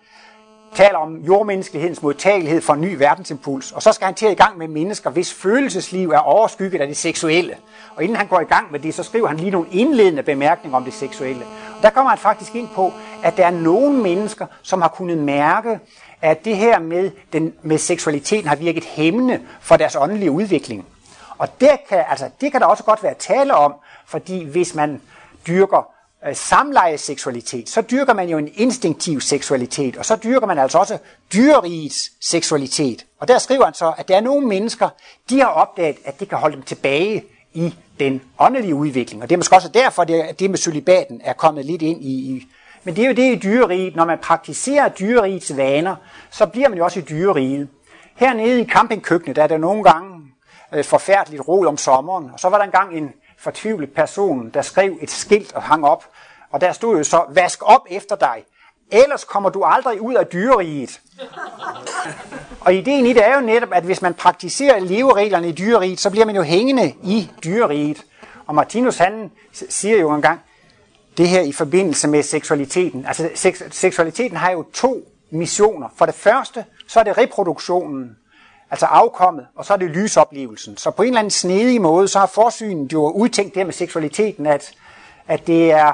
[0.76, 4.58] taler om jordmenneskelighedens modtagelighed for en ny verdensimpuls, og så skal han til i gang
[4.58, 7.56] med mennesker, hvis følelsesliv er overskygget af det seksuelle.
[7.96, 10.78] Og inden han går i gang med det, så skriver han lige nogle indledende bemærkninger
[10.78, 11.46] om det seksuelle.
[11.78, 15.18] Og der kommer han faktisk ind på, at der er nogle mennesker, som har kunnet
[15.18, 15.80] mærke,
[16.22, 20.86] at det her med, den, med seksualiteten har virket hæmmende for deres åndelige udvikling.
[21.38, 23.74] Og det kan, altså, det kan der også godt være tale om,
[24.06, 25.02] fordi hvis man
[25.48, 30.78] dyrker Øh, samlejeseksualitet, så dyrker man jo en instinktiv seksualitet, og så dyrker man altså
[30.78, 30.98] også
[31.34, 33.06] dyrerigets seksualitet.
[33.20, 34.90] Og der skriver han så, at der er nogle mennesker,
[35.30, 39.24] de har opdaget, at det kan holde dem tilbage i den åndelige udvikling.
[39.24, 42.12] Og det er måske også derfor, at det med celibaten er kommet lidt ind i,
[42.12, 42.48] i
[42.84, 43.96] men det er jo det i dyreriget.
[43.96, 45.96] Når man praktiserer dyrerigets vaner,
[46.30, 47.68] så bliver man jo også i dyreriget.
[48.16, 50.22] Hernede i campingkøkkenet, der er der nogle gange
[50.74, 52.30] øh, forfærdeligt rod om sommeren.
[52.34, 56.06] Og så var der engang en, fortvivlet person, der skrev et skilt og hang op.
[56.50, 58.44] Og der stod jo så, vask op efter dig,
[58.92, 61.02] ellers kommer du aldrig ud af dyreriget.
[62.66, 66.10] og ideen i det er jo netop, at hvis man praktiserer levereglerne i dyreriget, så
[66.10, 68.06] bliver man jo hængende i dyreriget.
[68.48, 70.40] Og Martinus han siger jo engang,
[71.18, 73.06] det her i forbindelse med seksualiteten.
[73.06, 73.30] Altså
[73.72, 75.88] seksualiteten har jo to missioner.
[75.96, 78.18] For det første, så er det reproduktionen
[78.72, 80.78] altså afkommet, og så er det lysoplevelsen.
[80.78, 83.74] Så på en eller anden snedig måde, så har forsynet jo udtænkt det her med
[83.74, 84.72] seksualiteten, at,
[85.28, 85.94] at det er,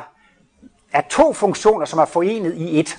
[0.94, 2.98] er to funktioner, som er forenet i et.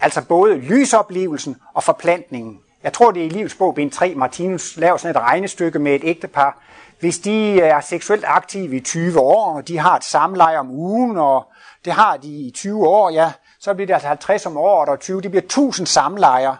[0.00, 2.60] Altså både lysoplevelsen og forplantningen.
[2.82, 5.94] Jeg tror, det er i livets bog, bind 3, Martinus laver sådan et regnestykke med
[5.94, 6.58] et ægtepar.
[7.00, 11.16] Hvis de er seksuelt aktive i 20 år, og de har et samleje om ugen,
[11.16, 11.44] og
[11.84, 15.00] det har de i 20 år, ja, så bliver det altså 50 om året, og
[15.00, 16.56] 20, det bliver 1000 samlejer.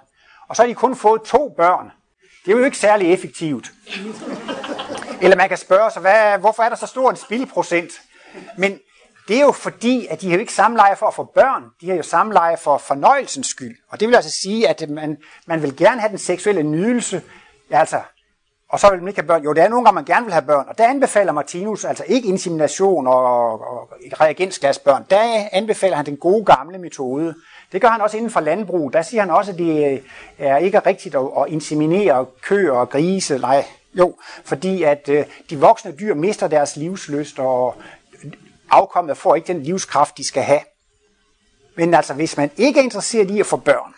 [0.49, 1.91] og så har de kun fået to børn.
[2.45, 3.73] Det er jo ikke særlig effektivt.
[5.21, 7.93] Eller man kan spørge sig, hvad, hvorfor er der så stor en spildprocent?
[8.59, 8.79] Men
[9.29, 11.89] det er jo fordi, at de har jo ikke samleje for at få børn, de
[11.89, 13.77] har jo samleje for fornøjelsens skyld.
[13.89, 17.23] Og det vil altså sige, at man, man vil gerne have den seksuelle nydelse,
[17.71, 18.01] ja, altså,
[18.69, 19.43] og så vil man ikke have børn.
[19.43, 22.05] Jo, det er nogle gange, man gerne vil have børn, og der anbefaler Martinus altså
[22.07, 23.89] ikke insemination og, og, og
[24.21, 25.05] reagensglasbørn.
[25.11, 27.35] Der anbefaler han den gode gamle metode.
[27.75, 28.93] Det gør han også inden for landbrug.
[28.93, 30.01] Der siger han også, at det øh,
[30.39, 33.39] er ikke rigtigt at, inseminere køer og grise.
[33.39, 37.77] Nej, jo, fordi at øh, de voksne dyr mister deres livsløst, og
[38.71, 40.61] afkommet får ikke den livskraft, de skal have.
[41.77, 43.95] Men altså, hvis man ikke er interesseret i at få børn,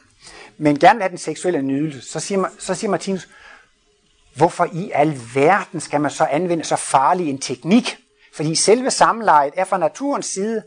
[0.59, 3.29] men gerne vil have den seksuelle nydelse, så siger, så siger Martinus,
[4.37, 7.97] hvorfor i al verden skal man så anvende så farlig en teknik?
[8.35, 10.63] Fordi selve samlejet er fra naturens side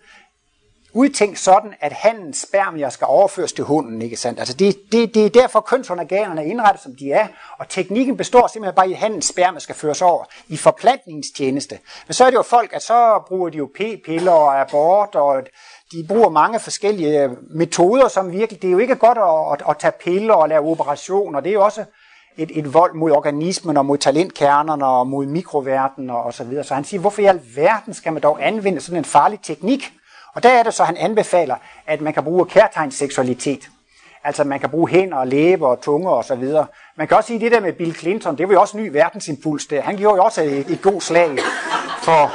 [0.93, 4.39] udtænkt sådan, at handens spermier skal overføres til hunden, ikke sandt?
[4.39, 8.47] Altså det, det, det er derfor kønsorganerne er indrettet, som de er, og teknikken består
[8.47, 11.79] simpelthen bare i, at handens spermier skal føres over i forplantningstjeneste.
[12.07, 15.43] Men så er det jo folk, at så bruger de jo p-piller og abort, og
[15.91, 19.69] de bruger mange forskellige øh, metoder, som virkelig, det er jo ikke godt at, at,
[19.69, 21.85] at tage piller og lave operationer, det er jo også
[22.37, 26.63] et, et vold mod organismen og mod talentkernerne og mod mikroverdenen og, og så videre.
[26.63, 29.93] Så han siger, hvorfor i alverden skal man dog anvende sådan en farlig teknik?
[30.33, 31.55] Og der er det så, han anbefaler,
[31.87, 33.69] at man kan bruge kærtegn seksualitet.
[34.23, 36.67] Altså man kan bruge hænder og læber og tunge og så videre.
[36.97, 38.89] Man kan også sige det der med Bill Clinton, det var jo også en ny
[38.89, 39.81] verdensimpuls der.
[39.81, 41.37] Han gjorde jo også et, et godt slag
[42.01, 42.31] for,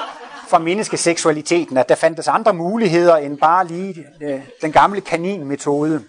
[0.48, 6.04] for menneskeseksualiteten, at der fandtes andre muligheder end bare lige øh, den gamle kaninmetode.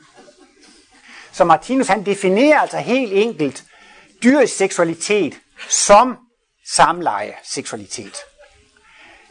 [1.32, 3.64] Så Martinus han definerer altså helt enkelt
[4.24, 5.34] dyrisk seksualitet
[5.70, 6.18] som
[6.68, 8.18] samleje seksualitet.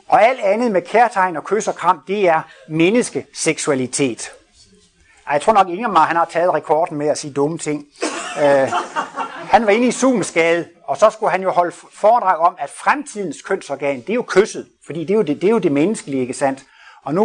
[0.09, 4.31] Og alt andet med kærtegn og kys og kram, det er menneskeseksualitet.
[5.33, 7.87] Jeg tror nok, Ingemar han har taget rekorden med at sige dumme ting.
[8.43, 8.73] Øh,
[9.51, 13.43] han var inde i Zoom-skade, og så skulle han jo holde foredrag om, at fremtidens
[13.43, 14.67] kønsorgan, det er jo kysset.
[14.87, 16.63] Fordi det er jo det, det, er jo det menneskelige, ikke sandt?
[17.05, 17.25] Og nu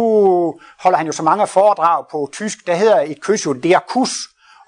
[0.78, 4.10] holder han jo så mange foredrag på tysk, der hedder et kys jo der kus.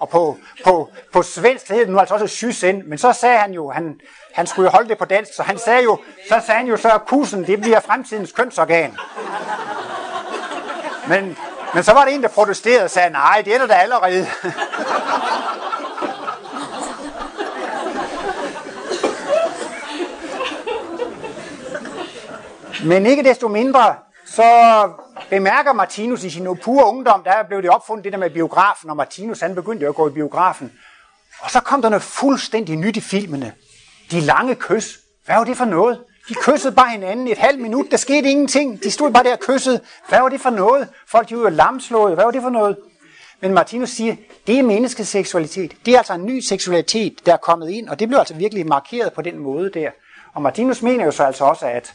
[0.03, 3.53] Og på, på, på svensk hed det nu altså også sysen, men så sagde han
[3.53, 4.01] jo, han,
[4.33, 6.77] han skulle jo holde det på dansk, så han sagde jo, så sagde han jo
[6.77, 8.97] så, at det bliver fremtidens kønsorgan.
[11.09, 11.39] Men,
[11.75, 14.27] men så var det en, der protesterede og sagde, nej, det er der da allerede.
[22.85, 23.95] Men ikke desto mindre,
[24.27, 24.43] så
[25.33, 28.97] bemærker Martinus i sin pure ungdom, der blev det opfundet det der med biografen, og
[28.97, 30.73] Martinus han begyndte at gå i biografen.
[31.41, 33.53] Og så kom der noget fuldstændig nyt i filmene.
[34.11, 34.99] De lange kys.
[35.27, 36.01] Hvad var det for noget?
[36.29, 37.87] De kyssede bare hinanden et halvt minut.
[37.91, 38.83] Der skete ingenting.
[38.83, 39.81] De stod bare der og kyssede.
[40.09, 40.89] Hvad var det for noget?
[41.09, 42.15] Folk de var lamslået.
[42.15, 42.77] Hvad var det for noget?
[43.41, 44.17] Men Martinus siger,
[44.47, 45.77] det er menneskets seksualitet.
[45.87, 48.67] Det er altså en ny seksualitet, der er kommet ind, og det blev altså virkelig
[48.67, 49.91] markeret på den måde der.
[50.35, 51.95] Og Martinus mener jo så altså også, at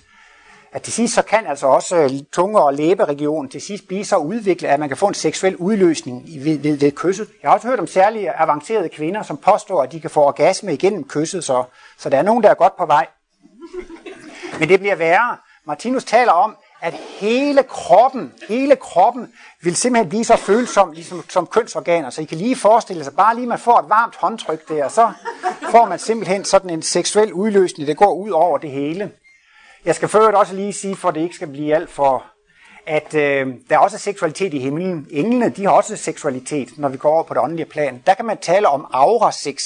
[0.77, 4.17] at til sidst så kan altså også øh, tunge- og læberegionen til sidst blive så
[4.17, 7.27] udviklet, at man kan få en seksuel udløsning ved, ved, ved kysset.
[7.41, 10.73] Jeg har også hørt om særlige avancerede kvinder, som påstår, at de kan få orgasme
[10.73, 11.63] igennem kysset, så,
[11.97, 13.07] så der er nogen, der er godt på vej.
[14.59, 15.37] Men det bliver værre.
[15.65, 21.47] Martinus taler om, at hele kroppen, hele kroppen vil simpelthen blive så følsom ligesom, som
[21.47, 22.09] kønsorganer.
[22.09, 25.11] Så I kan lige forestille sig, bare lige man får et varmt håndtryk der, så
[25.71, 29.11] får man simpelthen sådan en seksuel udløsning, der går ud over det hele.
[29.85, 32.25] Jeg skal først også lige sige, for det ikke skal blive alt for,
[32.87, 35.07] at øh, der er også seksualitet i himlen.
[35.11, 38.03] Englene, de har også seksualitet, når vi går over på det åndelige plan.
[38.07, 39.63] Der kan man tale om aura-sex.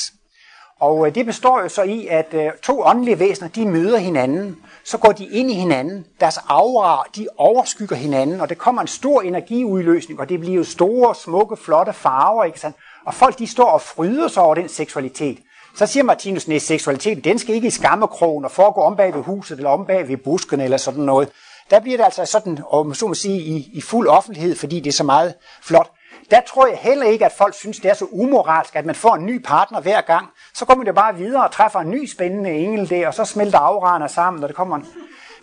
[0.79, 4.57] Og øh, det består jo så i, at øh, to åndelige væsener, de møder hinanden.
[4.83, 6.05] Så går de ind i hinanden.
[6.19, 10.63] Deres aura, de overskygger hinanden, og der kommer en stor energiudløsning, og det bliver jo
[10.63, 12.77] store, smukke, flotte farver, ikke sandt?
[13.05, 15.39] Og folk, de står og fryder sig over den seksualitet.
[15.75, 19.23] Så siger Martinus, at seksualiteten, den skal ikke i skammekrogen og foregå om bag ved
[19.23, 21.29] huset, eller om bag ved busken, eller sådan noget.
[21.69, 24.89] Der bliver det altså sådan, om så må sige, i, i fuld offentlighed, fordi det
[24.89, 25.91] er så meget flot.
[26.31, 29.15] Der tror jeg heller ikke, at folk synes, det er så umoralsk, at man får
[29.15, 30.27] en ny partner hver gang.
[30.53, 33.59] Så kommer det bare videre og træffer en ny spændende engel der, og så smelter
[33.59, 34.85] afraner sammen, og det kommer en...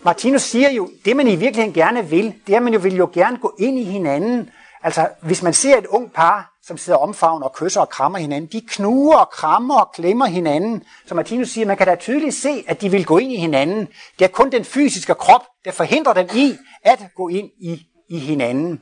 [0.03, 2.95] Martinus siger jo, det man i virkeligheden gerne vil, det er, at man jo vil
[2.95, 4.49] jo gerne gå ind i hinanden.
[4.83, 8.49] Altså, hvis man ser et ung par, som sidder omfavnet og kysser og krammer hinanden.
[8.51, 10.83] De knuger og krammer og klemmer hinanden.
[11.05, 13.87] Som Martinus siger, man kan da tydeligt se, at de vil gå ind i hinanden.
[14.19, 18.19] Det er kun den fysiske krop, der forhindrer dem i at gå ind i, i
[18.19, 18.81] hinanden.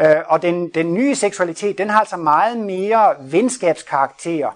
[0.00, 4.50] Øh, og den, den nye seksualitet, den har altså meget mere venskabskarakter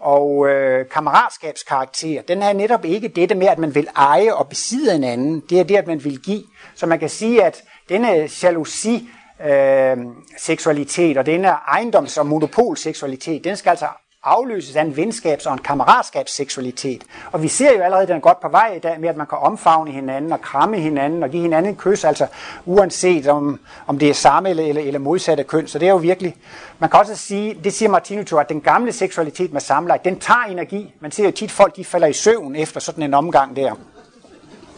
[0.00, 2.22] og øh, kammeratskabskarakter.
[2.22, 5.42] Den har netop ikke dette med, at man vil eje og besidde en anden.
[5.50, 6.42] Det er det, at man vil give.
[6.74, 9.08] Så man kan sige, at denne jalousi
[9.44, 9.96] øh,
[10.38, 13.86] seksualitet, og denne ejendoms- og monopolseksualitet, den skal altså
[14.24, 17.04] afløses af en venskabs- og en kammeratskabsseksualitet.
[17.32, 19.16] Og vi ser jo allerede, at den er godt på vej i dag med, at
[19.16, 22.26] man kan omfavne hinanden og kramme hinanden og give hinanden en kys, altså
[22.66, 25.66] uanset om, om det er samme eller, eller, eller modsatte køn.
[25.66, 26.36] Så det er jo virkelig,
[26.78, 30.44] man kan også sige, det siger Martinus at den gamle seksualitet med samleje, den tager
[30.50, 30.94] energi.
[31.00, 33.74] Man ser jo tit folk, de falder i søvn efter sådan en omgang der.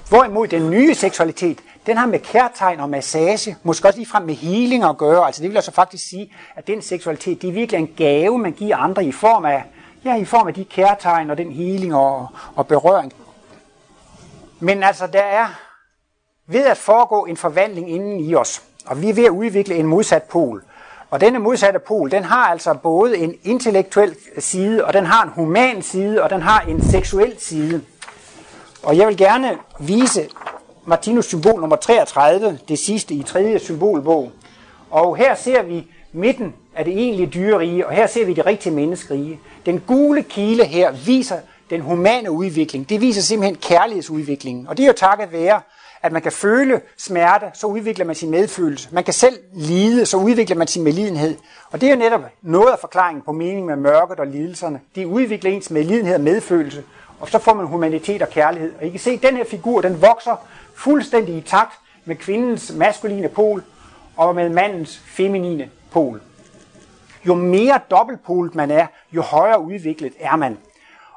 [0.08, 4.84] Hvorimod den nye seksualitet, den har med kærtegn og massage, måske også ligefrem med healing
[4.84, 5.26] at gøre.
[5.26, 8.52] Altså det vil altså faktisk sige, at den seksualitet, det er virkelig en gave, man
[8.52, 9.64] giver andre i form af,
[10.04, 13.12] ja, i form af de kærtegn og den healing og, og berøring.
[14.60, 15.46] Men altså, der er
[16.46, 19.86] ved at foregå en forvandling inden i os, og vi er ved at udvikle en
[19.86, 20.64] modsat pol.
[21.10, 25.30] Og denne modsatte pol, den har altså både en intellektuel side, og den har en
[25.30, 27.82] human side, og den har en seksuel side.
[28.82, 30.28] Og jeg vil gerne vise
[30.86, 34.32] Martinus symbol nummer 33, det sidste i tredje symbolbog.
[34.90, 38.72] Og her ser vi midten af det egentlige dyrerige, og her ser vi det rigtige
[38.72, 39.40] menneskerige.
[39.66, 41.36] Den gule kile her viser
[41.70, 42.88] den humane udvikling.
[42.88, 44.66] Det viser simpelthen kærlighedsudviklingen.
[44.68, 45.60] Og det er jo takket være,
[46.02, 48.88] at man kan føle smerte, så udvikler man sin medfølelse.
[48.92, 51.36] Man kan selv lide, så udvikler man sin medlidenhed.
[51.70, 54.80] Og det er jo netop noget af forklaringen på meningen med mørket og lidelserne.
[54.94, 56.82] De udvikler ens medlidenhed og medfølelse,
[57.20, 58.72] og så får man humanitet og kærlighed.
[58.80, 60.36] Og I kan se, at den her figur, den vokser
[60.76, 61.72] fuldstændig i takt
[62.04, 63.62] med kvindens maskuline pol
[64.16, 66.20] og med mandens feminine pol.
[67.26, 70.58] Jo mere dobbeltpolet man er, jo højere udviklet er man.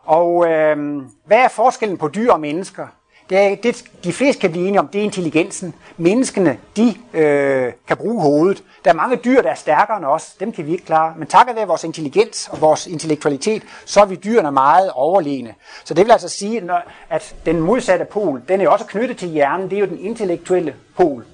[0.03, 2.87] Og øh, hvad er forskellen på dyr og mennesker?
[3.29, 5.73] Det, er, det, de fleste kan blive enige om, det er intelligensen.
[5.97, 8.63] Menneskene, de øh, kan bruge hovedet.
[8.85, 10.33] Der er mange dyr, der er stærkere end os.
[10.39, 11.13] Dem kan vi ikke klare.
[11.17, 15.55] Men takket være vores intelligens og vores intellektualitet, så er vi dyrene meget overlegne.
[15.83, 16.69] Så det vil altså sige,
[17.09, 19.69] at den modsatte pol, den er også knyttet til hjernen.
[19.69, 21.25] Det er jo den intellektuelle pol.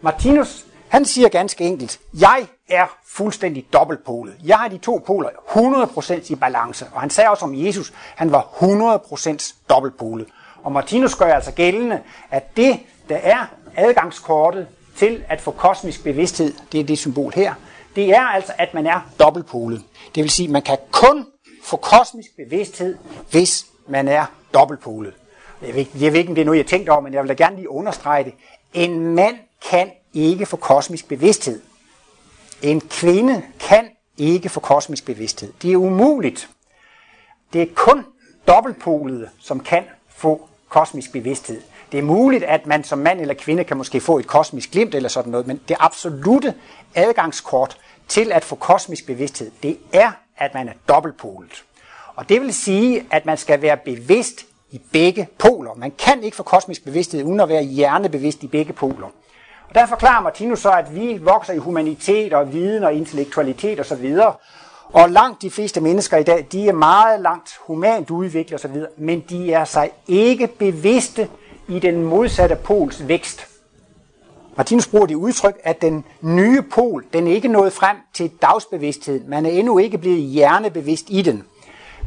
[0.00, 4.34] Martinus, han siger ganske enkelt, jeg er fuldstændig dobbeltpolet.
[4.44, 6.86] Jeg har de to poler 100% i balance.
[6.92, 10.26] Og han sagde også om Jesus, han var 100% dobbeltpolet.
[10.64, 12.00] Og Martinus gør altså gældende,
[12.30, 13.46] at det, der er
[13.76, 17.54] adgangskortet til at få kosmisk bevidsthed, det er det symbol her,
[17.96, 19.82] det er altså, at man er dobbeltpolet.
[20.14, 21.26] Det vil sige, at man kan kun
[21.64, 22.98] få kosmisk bevidsthed,
[23.30, 25.14] hvis man er dobbeltpolet.
[25.62, 27.28] Jeg ved, jeg ved ikke, om det er noget, jeg tænkte over, men jeg vil
[27.28, 28.34] da gerne lige understrege det.
[28.72, 29.36] En mand
[29.70, 31.62] kan ikke få kosmisk bevidsthed.
[32.62, 33.88] En kvinde kan
[34.18, 35.52] ikke få kosmisk bevidsthed.
[35.62, 36.48] Det er umuligt.
[37.52, 38.04] Det er kun
[38.48, 41.60] dobbeltpolet, som kan få kosmisk bevidsthed.
[41.92, 44.94] Det er muligt, at man som mand eller kvinde kan måske få et kosmisk glimt
[44.94, 46.54] eller sådan noget, men det absolute
[46.94, 51.64] adgangskort til at få kosmisk bevidsthed, det er, at man er dobbeltpolet.
[52.16, 55.74] Og det vil sige, at man skal være bevidst i begge poler.
[55.74, 59.06] Man kan ikke få kosmisk bevidsthed uden at være hjernebevidst i begge poler.
[59.68, 64.16] Og der forklarer Martinus så, at vi vokser i humanitet og viden og intellektualitet osv.,
[64.22, 64.40] og
[64.92, 69.24] og langt de fleste mennesker i dag, de er meget langt humant udviklet osv., men
[69.28, 71.28] de er sig ikke bevidste
[71.68, 73.46] i den modsatte pols vækst.
[74.56, 79.24] Martinus bruger det udtryk, at den nye pol, den er ikke nået frem til dagsbevidsthed.
[79.24, 81.44] Man er endnu ikke blevet hjernebevidst i den.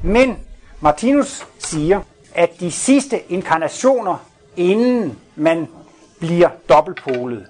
[0.03, 0.37] Men
[0.81, 2.01] Martinus siger,
[2.35, 4.17] at de sidste inkarnationer,
[4.57, 5.67] inden man
[6.19, 7.45] bliver dobbeltpolet,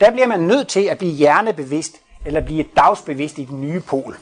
[0.00, 4.16] der bliver man nødt til at blive hjernebevidst, eller blive dagsbevidst i den nye pol.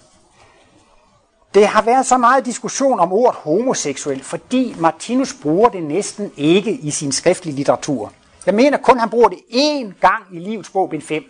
[1.54, 6.72] Det har været så meget diskussion om ordet homoseksuel, fordi Martinus bruger det næsten ikke
[6.72, 8.12] i sin skriftlige litteratur.
[8.46, 11.24] Jeg mener kun, han bruger det én gang i livets bog, bind 5.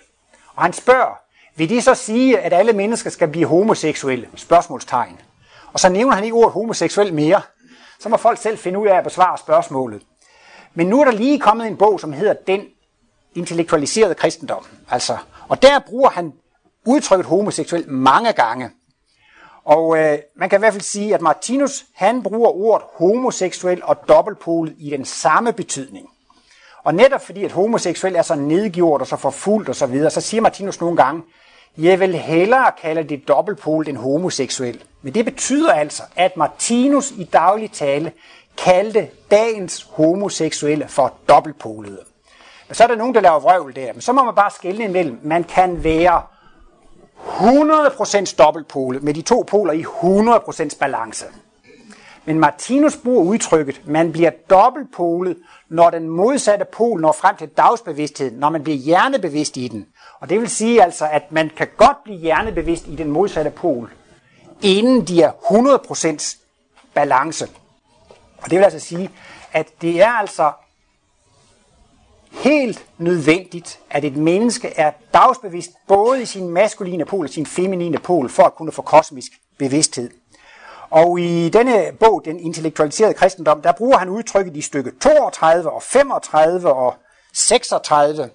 [0.55, 1.21] Og han spørger,
[1.57, 4.29] vil det så sige, at alle mennesker skal blive homoseksuelle?
[4.35, 5.21] Spørgsmålstegn.
[5.73, 7.41] Og så nævner han ikke ordet homoseksuel mere.
[8.01, 10.03] Så må folk selv finde ud af at besvare spørgsmålet.
[10.75, 12.61] Men nu er der lige kommet en bog, som hedder Den
[13.35, 14.65] intellektualiserede kristendom.
[14.91, 15.17] Altså,
[15.49, 16.33] og der bruger han
[16.87, 18.71] udtrykket homoseksuel mange gange.
[19.69, 24.09] Og øh, man kan i hvert fald sige, at Martinus han bruger ordet homoseksuel og
[24.09, 26.09] dobbeltpolet i den samme betydning.
[26.85, 30.21] Og netop fordi, at homoseksuel er så nedgjort og så forfulgt og så videre, så
[30.21, 31.23] siger Martinus nogle gange,
[31.79, 34.85] jeg vil hellere kalde det dobbeltpolet end homoseksuel.
[35.03, 38.13] Men det betyder altså, at Martinus i daglig tale
[38.57, 42.01] kaldte dagens homoseksuelle for dobbeltpolede.
[42.69, 43.93] Men så er der nogen, der laver vrøvl der.
[43.93, 45.21] Men så må man bare skille imellem.
[45.23, 46.23] Man kan være
[47.27, 51.27] 100% dobbeltpole med de to poler i 100% balance.
[52.25, 55.37] Men Martinus bruger udtrykket, man bliver dobbeltpolet,
[55.69, 59.87] når den modsatte pol når frem til dagsbevidsthed, når man bliver hjernebevidst i den.
[60.21, 63.91] Og det vil sige altså, at man kan godt blive hjernebevidst i den modsatte pol,
[64.63, 66.37] inden de er 100%
[66.95, 67.49] balance.
[68.43, 69.11] Og det vil altså sige,
[69.53, 70.53] at det er altså
[72.39, 77.99] helt nødvendigt, at et menneske er dagsbevidst både i sin maskuline pol og sin feminine
[77.99, 80.11] pol, for at kunne få kosmisk bevidsthed.
[80.91, 85.83] Og i denne bog, Den intellektualiserede kristendom, der bruger han udtrykket i stykke 32 og
[85.83, 86.95] 35 og
[87.33, 88.23] 36.
[88.23, 88.31] Jeg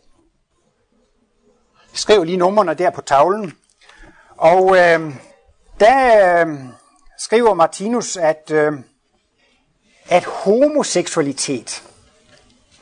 [1.93, 3.53] skriver lige numrene der på tavlen.
[4.37, 5.15] Og øh,
[5.79, 6.57] der øh,
[7.19, 8.73] skriver Martinus, at, øh,
[10.09, 11.83] at homoseksualitet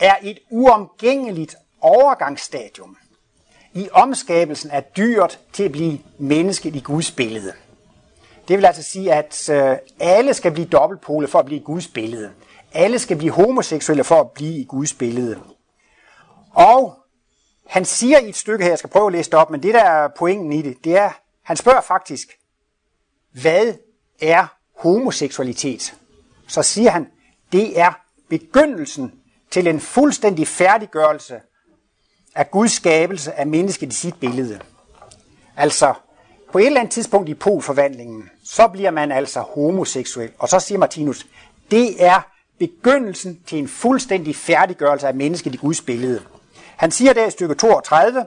[0.02, 2.98] er et uomgængeligt overgangsstadium
[3.74, 7.54] i omskabelsen af dyret til at blive mennesket i Guds billede.
[8.48, 11.88] Det vil altså sige, at øh, alle skal blive dobbeltpole for at blive i Guds
[11.88, 12.32] billede.
[12.74, 15.40] Alle skal blive homoseksuelle for at blive i Guds billede.
[16.52, 16.98] Og
[17.68, 19.74] han siger i et stykke her, jeg skal prøve at læse det op, men det
[19.74, 21.10] der er pointen i det, det er,
[21.44, 22.28] han spørger faktisk,
[23.32, 23.74] hvad
[24.22, 24.48] er
[24.78, 25.96] homoseksualitet?
[26.48, 27.08] Så siger han,
[27.52, 27.94] det er
[28.30, 29.21] begyndelsen
[29.52, 31.40] til en fuldstændig færdiggørelse
[32.36, 34.60] af Guds skabelse af mennesket i sit billede.
[35.58, 35.94] Altså,
[36.52, 40.32] på et eller andet tidspunkt i polforvandlingen, så bliver man altså homoseksuel.
[40.40, 41.28] Og så siger Martinus,
[41.72, 42.22] det er
[42.60, 46.22] begyndelsen til en fuldstændig færdiggørelse af mennesket i Guds billede.
[46.78, 48.26] Han siger der i stykke 32,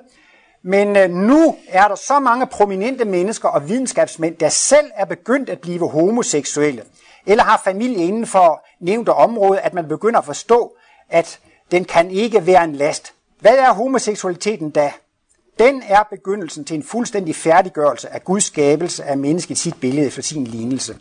[0.64, 5.50] men øh, nu er der så mange prominente mennesker og videnskabsmænd, der selv er begyndt
[5.50, 6.82] at blive homoseksuelle,
[7.26, 10.76] eller har familie inden for nævnte område, at man begynder at forstå,
[11.08, 11.40] at
[11.70, 13.12] den kan ikke være en last.
[13.40, 14.92] Hvad er homoseksualiteten da?
[15.58, 20.22] Den er begyndelsen til en fuldstændig færdiggørelse af Guds skabelse af mennesket sit billede for
[20.22, 20.96] sin lignelse.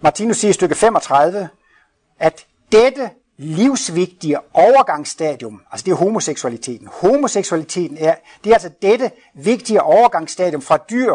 [0.00, 1.48] Martinus siger i stykke 35,
[2.18, 6.88] at dette livsvigtige overgangsstadium, altså det er homoseksualiteten.
[6.92, 8.14] Homoseksualiteten er,
[8.44, 11.14] det er altså dette vigtige overgangsstadium fra dyr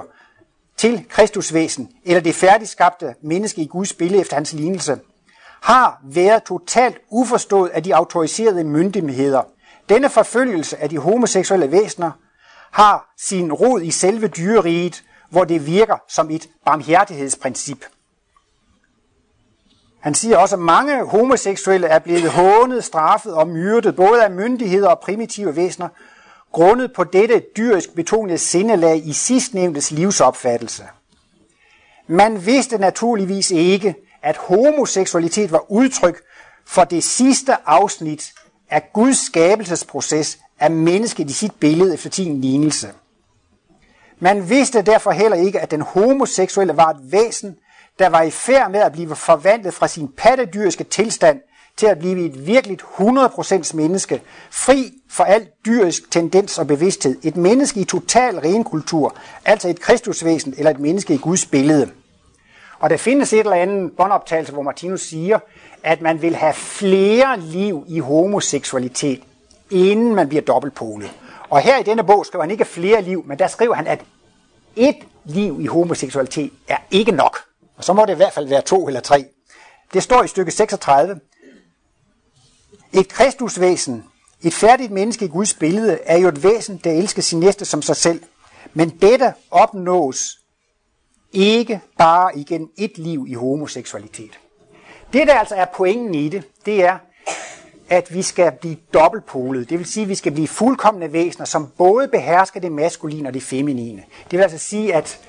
[0.78, 5.00] til Kristusvæsen, eller det færdigskabte menneske i Guds billede efter hans lignelse,
[5.62, 9.42] har været totalt uforstået af de autoriserede myndigheder.
[9.90, 12.12] Denne forfølgelse af de homoseksuelle væsener
[12.72, 17.86] har sin rod i selve dyreriget, hvor det virker som et barmhjertighedsprincip.
[20.00, 24.88] Han siger også, at mange homoseksuelle er blevet hånet, straffet og myrdet, både af myndigheder
[24.90, 25.88] og primitive væsener,
[26.52, 30.84] grundet på dette dyrisk betonede sindelag i sidstnævntes livsopfattelse.
[32.08, 36.22] Man vidste naturligvis ikke, at homoseksualitet var udtryk
[36.66, 38.34] for det sidste afsnit
[38.70, 42.88] af Guds skabelsesproces af mennesket i sit billede efter sin lignelse.
[44.20, 47.56] Man vidste derfor heller ikke, at den homoseksuelle var et væsen,
[48.00, 51.42] der var i færd med at blive forvandlet fra sin pattedyriske tilstand
[51.78, 57.18] til at blive et virkeligt 100% menneske, fri for al dyrisk tendens og bevidsthed.
[57.24, 59.16] Et menneske i total ren kultur,
[59.46, 61.92] altså et kristusvæsen eller et menneske i Guds billede.
[62.80, 65.40] Og der findes et eller andet båndoptagelse, hvor Martinus siger,
[65.84, 69.22] at man vil have flere liv i homoseksualitet,
[69.72, 71.12] inden man bliver dobbeltpolet.
[71.50, 74.02] Og her i denne bog skriver han ikke flere liv, men der skriver han, at
[74.76, 77.38] et liv i homoseksualitet er ikke nok.
[77.78, 79.26] Og så må det i hvert fald være to eller tre.
[79.94, 81.20] Det står i stykke 36.
[82.94, 84.04] Et kristusvæsen,
[84.44, 87.82] et færdigt menneske i Guds billede, er jo et væsen, der elsker sin næste som
[87.82, 88.24] sig selv.
[88.74, 90.39] Men dette opnås
[91.34, 94.40] ikke bare igen et liv i homoseksualitet.
[95.14, 96.98] Det, der altså er pointen i det, det er,
[97.90, 99.70] at vi skal blive dobbeltpolet.
[99.70, 103.34] Det vil sige, at vi skal blive fuldkommende væsener, som både behersker det maskuline og
[103.34, 104.04] det feminine.
[104.32, 105.20] Det vil altså sige, at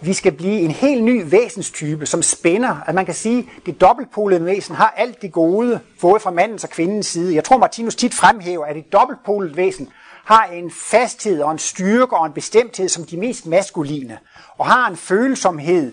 [0.00, 2.76] vi skal blive en helt ny væsenstype, som spænder.
[2.86, 6.64] At man kan sige, at det dobbeltpolede væsen har alt det gode, både fra mandens
[6.64, 7.34] og kvindens side.
[7.34, 9.88] Jeg tror, Martinus tit fremhæver, at det dobbeltpolede væsen
[10.28, 14.18] har en fasthed og en styrke og en bestemthed som de mest maskuline,
[14.58, 15.92] og har en følsomhed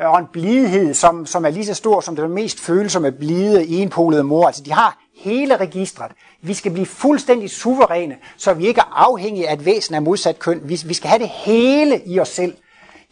[0.00, 3.66] øh, og en blidhed, som, som er lige så stor som den mest følsomme, blide,
[3.66, 4.46] enpolede mor.
[4.46, 6.12] Altså, de har hele registret.
[6.42, 10.38] Vi skal blive fuldstændig suveræne, så vi ikke er afhængige af et væsen af modsat
[10.38, 10.60] køn.
[10.64, 12.54] Vi, vi skal have det hele i os selv.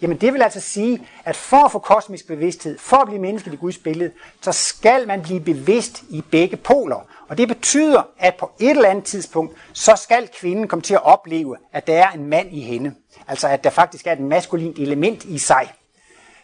[0.03, 3.53] Jamen det vil altså sige, at for at få kosmisk bevidsthed, for at blive mennesket
[3.53, 7.07] i Guds billede, så skal man blive bevidst i begge poler.
[7.29, 11.05] Og det betyder, at på et eller andet tidspunkt, så skal kvinden komme til at
[11.05, 12.95] opleve, at der er en mand i hende.
[13.29, 15.73] Altså at der faktisk er et maskulint element i sig.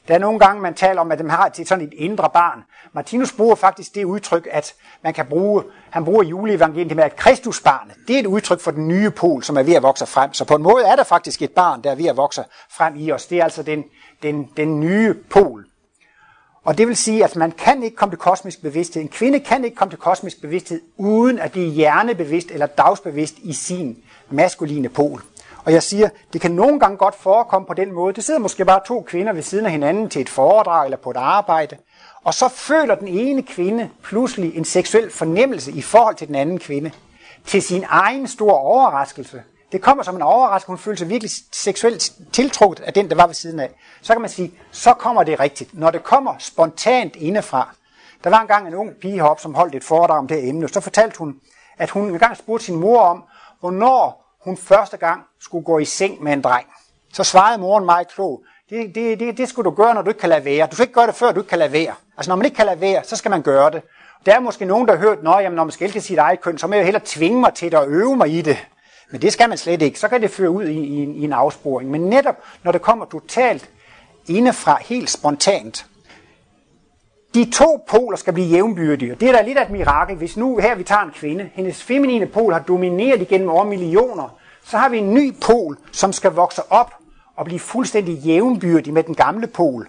[0.08, 2.64] Der er nogle gange, man taler om, at dem har sådan et indre barn.
[2.92, 7.94] Martinus bruger faktisk det udtryk, at man kan bruge, han bruger juleevangeliet med, at Kristusbarnet,
[8.08, 10.32] det er et udtryk for den nye pol, som er ved at vokse frem.
[10.32, 12.96] Så på en måde er der faktisk et barn, der er ved at vokse frem
[12.96, 13.26] i os.
[13.26, 13.84] Det er altså den,
[14.22, 15.64] den, den nye pol.
[16.64, 19.02] Og det vil sige, at man kan ikke komme til kosmisk bevidsthed.
[19.02, 23.52] En kvinde kan ikke komme til kosmisk bevidsthed, uden at blive hjernebevidst eller dagsbevidst i
[23.52, 23.96] sin
[24.30, 25.22] maskuline pol.
[25.68, 28.14] Og jeg siger, det kan nogle gange godt forekomme på den måde.
[28.14, 31.10] Det sidder måske bare to kvinder ved siden af hinanden til et foredrag eller på
[31.10, 31.76] et arbejde.
[32.24, 36.58] Og så føler den ene kvinde pludselig en seksuel fornemmelse i forhold til den anden
[36.58, 36.90] kvinde.
[37.46, 39.42] Til sin egen store overraskelse
[39.72, 43.26] Det kommer som en overraskelse, hun føler sig virkelig seksuelt tiltrukket af den, der var
[43.26, 43.70] ved siden af.
[44.02, 45.74] Så kan man sige, så kommer det rigtigt.
[45.74, 47.74] Når det kommer spontant indefra.
[48.24, 50.68] Der var engang en ung pige heroppe, som holdt et foredrag om det her emne.
[50.68, 51.40] Så fortalte hun,
[51.78, 53.24] at hun engang spurgte sin mor om,
[53.60, 56.66] hvornår hun første gang skulle gå i seng med en dreng.
[57.12, 60.20] Så svarede moren meget klog, det, det, det, det skulle du gøre, når du ikke
[60.20, 60.66] kan lade være.
[60.66, 61.94] Du skal ikke gøre det, før du ikke kan lade være.
[62.16, 63.82] Altså når man ikke kan lade være, så skal man gøre det.
[64.26, 66.58] Der er måske nogen, der har hørt, at når man skal elske sit eget køn,
[66.58, 68.66] så må jeg hellere tvinge mig til det og øve mig i det.
[69.10, 69.98] Men det skal man slet ikke.
[69.98, 71.90] Så kan det føre ud i, i, i en afsporing.
[71.90, 73.70] Men netop når det kommer totalt
[74.28, 75.86] indefra, helt spontant,
[77.34, 79.14] de to poler skal blive jævnbyrdige.
[79.14, 80.16] Det er da lidt af et mirakel.
[80.16, 84.37] Hvis nu her vi tager en kvinde, hendes feminine pol har domineret igennem over millioner,
[84.70, 86.94] så har vi en ny pol, som skal vokse op
[87.36, 89.88] og blive fuldstændig jævnbyrdig med den gamle pol.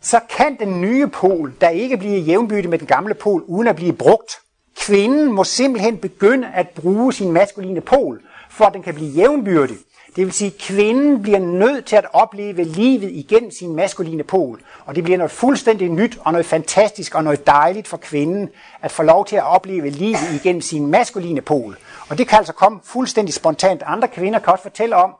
[0.00, 3.76] Så kan den nye pol, der ikke bliver jævnbyrdig med den gamle pol, uden at
[3.76, 4.32] blive brugt.
[4.76, 8.20] Kvinden må simpelthen begynde at bruge sin maskuline pol,
[8.50, 9.76] for at den kan blive jævnbyrdig.
[10.16, 14.60] Det vil sige, at kvinden bliver nødt til at opleve livet igennem sin maskuline pol.
[14.86, 18.48] Og det bliver noget fuldstændig nyt og noget fantastisk og noget dejligt for kvinden
[18.82, 21.76] at få lov til at opleve livet igennem sin maskuline pol.
[22.08, 23.82] Og det kan altså komme fuldstændig spontant.
[23.86, 25.14] Andre kvinder kan også fortælle om,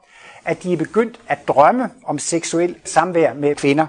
[0.45, 3.85] at de er begyndt at drømme om seksuel samvær med kvinder.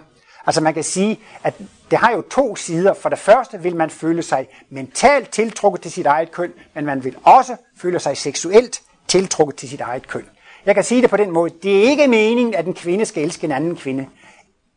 [0.46, 1.54] Altså man kan sige, at
[1.90, 2.94] det har jo to sider.
[2.94, 7.04] For det første vil man føle sig mentalt tiltrukket til sit eget køn, men man
[7.04, 10.24] vil også føle sig seksuelt tiltrukket til sit eget køn.
[10.66, 11.54] Jeg kan sige det på den måde.
[11.62, 14.06] Det er ikke meningen, at en kvinde skal elske en anden kvinde.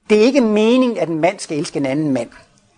[0.10, 2.30] Det er ikke meningen, at en mand skal elske en anden mand.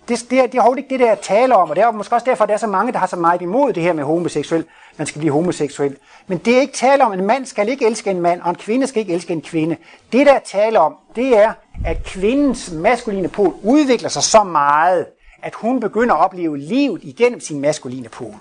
[0.07, 1.91] Det, det, er, det er overhovedet ikke det, der jeg taler om, og det er
[1.91, 3.93] måske også derfor, at der er så mange, der har så meget imod det her
[3.93, 4.65] med homoseksuel.
[4.97, 5.97] Man skal blive homoseksuel.
[6.27, 8.49] Men det er ikke tale om, at en mand skal ikke elske en mand, og
[8.49, 9.77] en kvinde skal ikke elske en kvinde.
[10.11, 11.53] Det, der er tale om, det er,
[11.85, 15.05] at kvindens maskuline pol udvikler sig så meget,
[15.43, 18.35] at hun begynder at opleve livet igennem sin maskuline pol.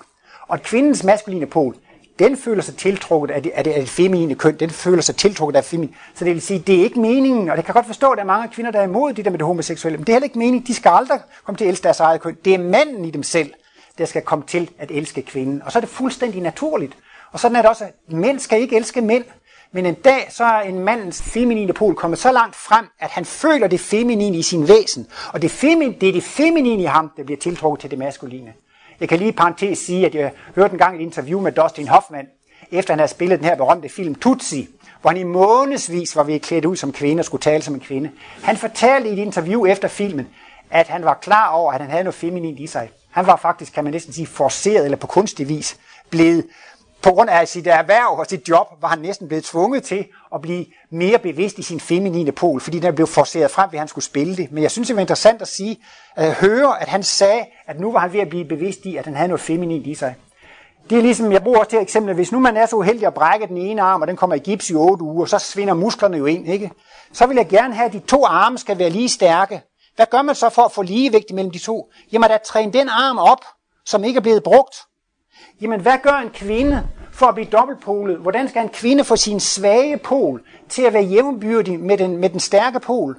[0.47, 1.75] Og at kvindens maskuline pol,
[2.19, 5.15] den føler sig tiltrukket af det, af det, af det feminine køn, den føler sig
[5.15, 5.93] tiltrukket af feminine.
[6.15, 8.23] Så det vil sige, det er ikke meningen, og det kan godt forstå, at der
[8.23, 10.25] er mange kvinder, der er imod det der med det homoseksuelle, men det er heller
[10.25, 12.37] ikke meningen, de skal aldrig komme til at elske deres eget køn.
[12.45, 13.53] Det er manden i dem selv,
[13.97, 15.61] der skal komme til at elske kvinden.
[15.65, 16.97] Og så er det fuldstændig naturligt.
[17.31, 19.23] Og sådan er det også, at mænd skal ikke elske mænd.
[19.73, 23.25] Men en dag, så er en mandens feminine pol kommet så langt frem, at han
[23.25, 25.07] føler det feminine i sin væsen.
[25.33, 28.53] Og det, femin, det er det feminine i ham, der bliver tiltrukket til det maskuline.
[28.99, 32.25] Jeg kan lige i parentes sige, at jeg hørte engang et interview med Dustin Hoffman,
[32.71, 34.69] efter han havde spillet den her berømte film Tutsi,
[35.01, 37.79] hvor han i månedsvis var ved klædt ud som kvinde og skulle tale som en
[37.79, 38.11] kvinde.
[38.43, 40.27] Han fortalte i et interview efter filmen,
[40.69, 42.89] at han var klar over, at han havde noget feminint i sig.
[43.11, 45.77] Han var faktisk, kan man næsten sige, forceret eller på kunstig vis
[46.09, 46.45] blevet
[47.01, 50.05] på grund af sit erhverv og sit job, var han næsten blevet tvunget til
[50.35, 53.79] at blive mere bevidst i sin feminine pol, fordi den blev forceret frem, ved at
[53.79, 54.51] han skulle spille det.
[54.51, 55.77] Men jeg synes, det var interessant at sige,
[56.15, 59.05] at høre, at han sagde, at nu var han ved at blive bevidst i, at
[59.05, 60.15] han havde noget feminint i sig.
[60.89, 63.13] Det er ligesom, jeg bruger også det eksempel, hvis nu man er så uheldig at
[63.13, 66.17] brække den ene arm, og den kommer i gips i 8 uger, så svinder musklerne
[66.17, 66.71] jo ind, ikke?
[67.13, 69.61] Så vil jeg gerne have, at de to arme skal være lige stærke.
[69.95, 71.91] Hvad gør man så for at få ligevægt mellem de to?
[72.11, 73.45] Jamen, at træne den arm op,
[73.85, 74.75] som ikke er blevet brugt.
[75.61, 78.17] Jamen, hvad gør en kvinde for at blive dobbeltpolet?
[78.17, 82.29] Hvordan skal en kvinde få sin svage pol til at være jævnbyrdig med den, med
[82.29, 83.17] den stærke pol?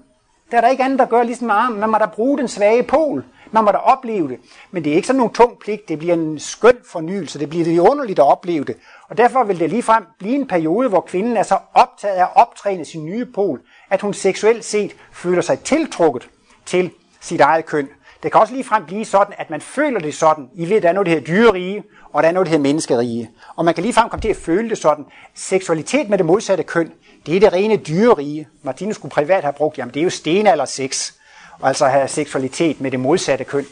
[0.51, 1.81] Der er der ikke andet, der gør ligesom med armen.
[1.81, 3.25] Man må da bruge den svage pol.
[3.51, 4.39] Man må da opleve det.
[4.71, 5.89] Men det er ikke sådan nogen tung pligt.
[5.89, 7.39] Det bliver en skøn fornyelse.
[7.39, 8.77] Det bliver det underligt at opleve det.
[9.09, 12.31] Og derfor vil det ligefrem blive en periode, hvor kvinden er så optaget af at
[12.35, 13.61] optræne sin nye pol,
[13.91, 16.29] at hun seksuelt set føler sig tiltrukket
[16.67, 16.91] til
[17.21, 17.89] sit eget køn.
[18.23, 20.49] Det kan også ligefrem blive sådan, at man føler det sådan.
[20.55, 21.83] I ved, der er noget, der hedder dyrerige,
[22.13, 23.31] og der er noget, der hedder menneskerige.
[23.57, 25.05] Og man kan ligefrem komme til at føle det sådan.
[25.35, 26.93] Seksualitet med det modsatte køn,
[27.27, 28.49] det er det rene dyrerige.
[28.63, 31.13] Martinus skulle privat have brugt, jamen det er jo stenalder sex.
[31.61, 33.67] Og altså have seksualitet med det modsatte køn.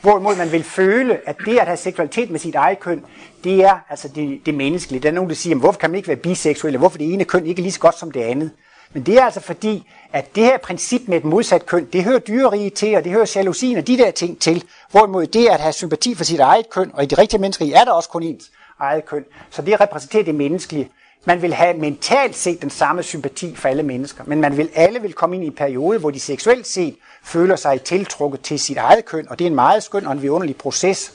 [0.00, 3.04] Hvorimod man vil føle, at det at have seksualitet med sit eget køn,
[3.44, 5.02] det er altså det, det menneskelige.
[5.02, 7.46] Der er nogen, der siger, hvorfor kan man ikke være biseksuel, hvorfor det ene køn
[7.46, 8.50] ikke er lige så godt som det andet.
[8.96, 12.18] Men det er altså fordi, at det her princip med et modsat køn, det hører
[12.18, 14.64] dyrerige til, og det hører jalousien og de der ting til.
[14.90, 17.84] Hvorimod det at have sympati for sit eget køn, og i de rigtige mennesker er
[17.84, 19.24] der også kun ens eget køn.
[19.50, 20.90] Så det repræsenterer det menneskelige.
[21.24, 25.02] Man vil have mentalt set den samme sympati for alle mennesker, men man vil alle
[25.02, 28.76] vil komme ind i en periode, hvor de seksuelt set føler sig tiltrukket til sit
[28.76, 31.12] eget køn, og det er en meget skøn og en vidunderlig proces.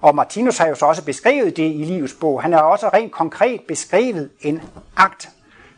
[0.00, 2.42] Og Martinus har jo så også beskrevet det i livets bog.
[2.42, 4.62] Han har også rent konkret beskrevet en
[4.96, 5.28] akt,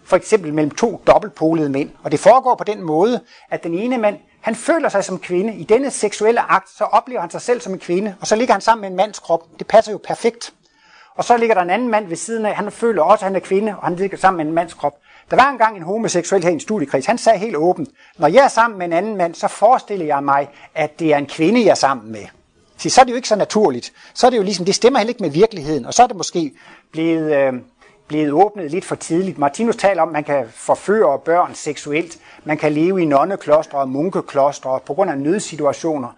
[0.04, 1.90] for eksempel mellem to dobbeltpolede mænd.
[2.02, 5.54] Og det foregår på den måde, at den ene mand, han føler sig som kvinde.
[5.54, 8.54] I denne seksuelle akt, så oplever han sig selv som en kvinde, og så ligger
[8.54, 9.40] han sammen med en mands krop.
[9.58, 10.52] Det passer jo perfekt.
[11.14, 13.36] Og så ligger der en anden mand ved siden af, han føler også, at han
[13.36, 14.92] er kvinde, og han ligger sammen med en mands krop.
[15.30, 17.88] Der var engang en homoseksuel her i en studiekreds, han sagde helt åbent,
[18.18, 21.16] når jeg er sammen med en anden mand, så forestiller jeg mig, at det er
[21.16, 22.26] en kvinde, jeg er sammen med.
[22.76, 23.92] Så, så er det jo ikke så naturligt.
[24.14, 26.16] Så er det jo ligesom, det stemmer heller ikke med virkeligheden, og så er det
[26.16, 26.52] måske
[26.92, 27.52] blevet øh,
[28.08, 29.38] blevet åbnet lidt for tidligt.
[29.38, 32.18] Martinus taler om, at man kan forføre børn seksuelt.
[32.44, 36.08] Man kan leve i nonneklostre og munkeklostre på grund af nødsituationer,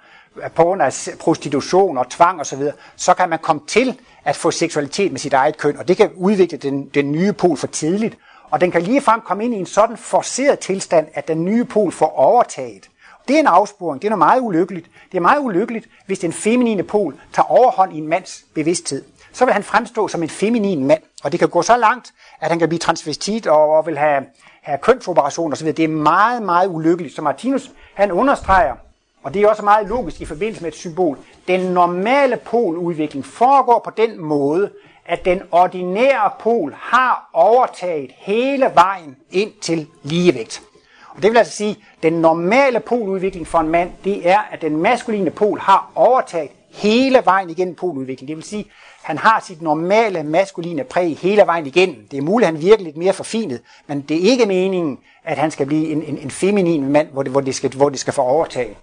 [0.55, 2.59] på grund af prostitution og tvang osv.
[2.59, 5.97] Så, så kan man komme til at få seksualitet med sit eget køn, og det
[5.97, 8.19] kan udvikle den, den nye pol for tidligt.
[8.51, 11.93] Og den kan ligefrem komme ind i en sådan forceret tilstand, at den nye pol
[11.93, 12.89] får overtaget.
[13.29, 14.03] Det er en afsporing.
[14.03, 14.87] Det er noget meget ulykkeligt.
[15.13, 19.05] Det er meget ulykkeligt, hvis den feminine pol tager overhånd i en mands bevidsthed.
[19.33, 21.03] Så vil han fremstå som en feminin mand.
[21.25, 24.25] Og det kan gå så langt, at han kan blive transvestit og, vil have,
[24.63, 25.67] have kønsoperation osv.
[25.67, 27.15] Det er meget, meget ulykkeligt.
[27.15, 28.75] Så Martinus, han understreger,
[29.23, 33.81] og det er også meget logisk i forbindelse med et symbol, den normale poludvikling foregår
[33.85, 34.71] på den måde,
[35.07, 40.63] at den ordinære pol har overtaget hele vejen ind til ligevægt.
[41.09, 44.63] Og det vil altså sige, at den normale poludvikling for en mand, det er, at
[44.63, 48.29] den maskuline pol har overtaget hele vejen igennem poludvikling.
[48.29, 48.71] Det vil sige,
[49.07, 52.07] han har sit normale maskuline præg hele vejen igennem.
[52.11, 55.39] Det er muligt, at han virker lidt mere forfinet, men det er ikke meningen, at
[55.39, 57.99] han skal blive en, en, en feminin mand, hvor det, hvor, det skal, hvor det
[57.99, 58.79] skal få overtag.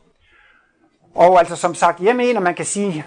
[1.16, 3.06] Og altså som sagt, jeg mener, man kan sige,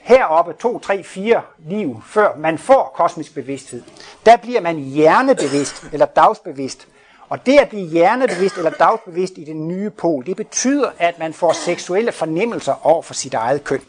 [0.00, 3.82] heroppe, 2, 3, 4 liv før man får kosmisk bevidsthed,
[4.26, 6.88] der bliver man hjernebevidst eller dagsbevidst.
[7.28, 11.32] Og det at blive hjernebevidst eller dagsbevidst i den nye pol, det betyder, at man
[11.32, 13.80] får seksuelle fornemmelser over for sit eget køn.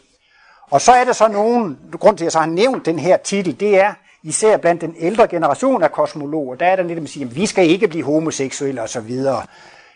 [0.72, 3.18] Og så er der så nogen, grund til at jeg så har nævnt den her
[3.18, 3.94] titel, det er
[4.24, 7.46] især blandt den ældre generation af kosmologer, der er der lidt at siger, at vi
[7.46, 9.20] skal ikke blive homoseksuelle osv.,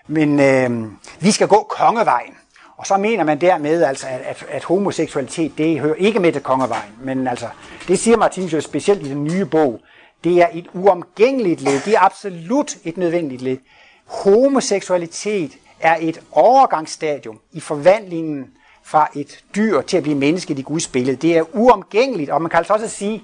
[0.07, 2.33] men øh, vi skal gå kongevejen.
[2.77, 6.41] Og så mener man dermed, altså, at, at, at homoseksualitet, det hører ikke med til
[6.41, 6.91] kongevejen.
[7.01, 7.47] Men altså,
[7.87, 9.79] det siger Martinus jo specielt i den nye bog.
[10.23, 11.79] Det er et uomgængeligt led.
[11.85, 13.57] Det er absolut et nødvendigt led.
[14.05, 18.45] Homoseksualitet er et overgangsstadium i forvandlingen
[18.85, 21.15] fra et dyr til at blive menneske i Guds billede.
[21.15, 23.23] Det er uomgængeligt, og man kan altså også sige,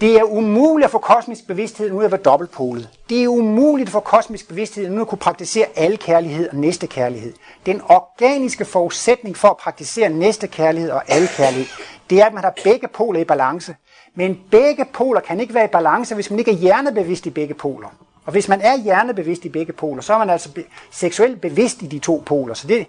[0.00, 2.88] det er umuligt at få kosmisk bevidsthed uden at være dobbeltpolet.
[3.08, 6.86] Det er umuligt at få kosmisk bevidsthed uden at kunne praktisere alle kærlighed og næste
[6.86, 7.32] kærlighed.
[7.66, 11.66] Den organiske forudsætning for at praktisere næste kærlighed og alle kærlighed,
[12.10, 13.76] det er, at man har begge poler i balance.
[14.14, 17.54] Men begge poler kan ikke være i balance, hvis man ikke er hjernebevidst i begge
[17.54, 17.88] poler.
[18.26, 20.48] Og hvis man er hjernebevidst i begge poler, så er man altså
[20.90, 22.54] seksuelt bevidst i de to poler.
[22.54, 22.86] Så det,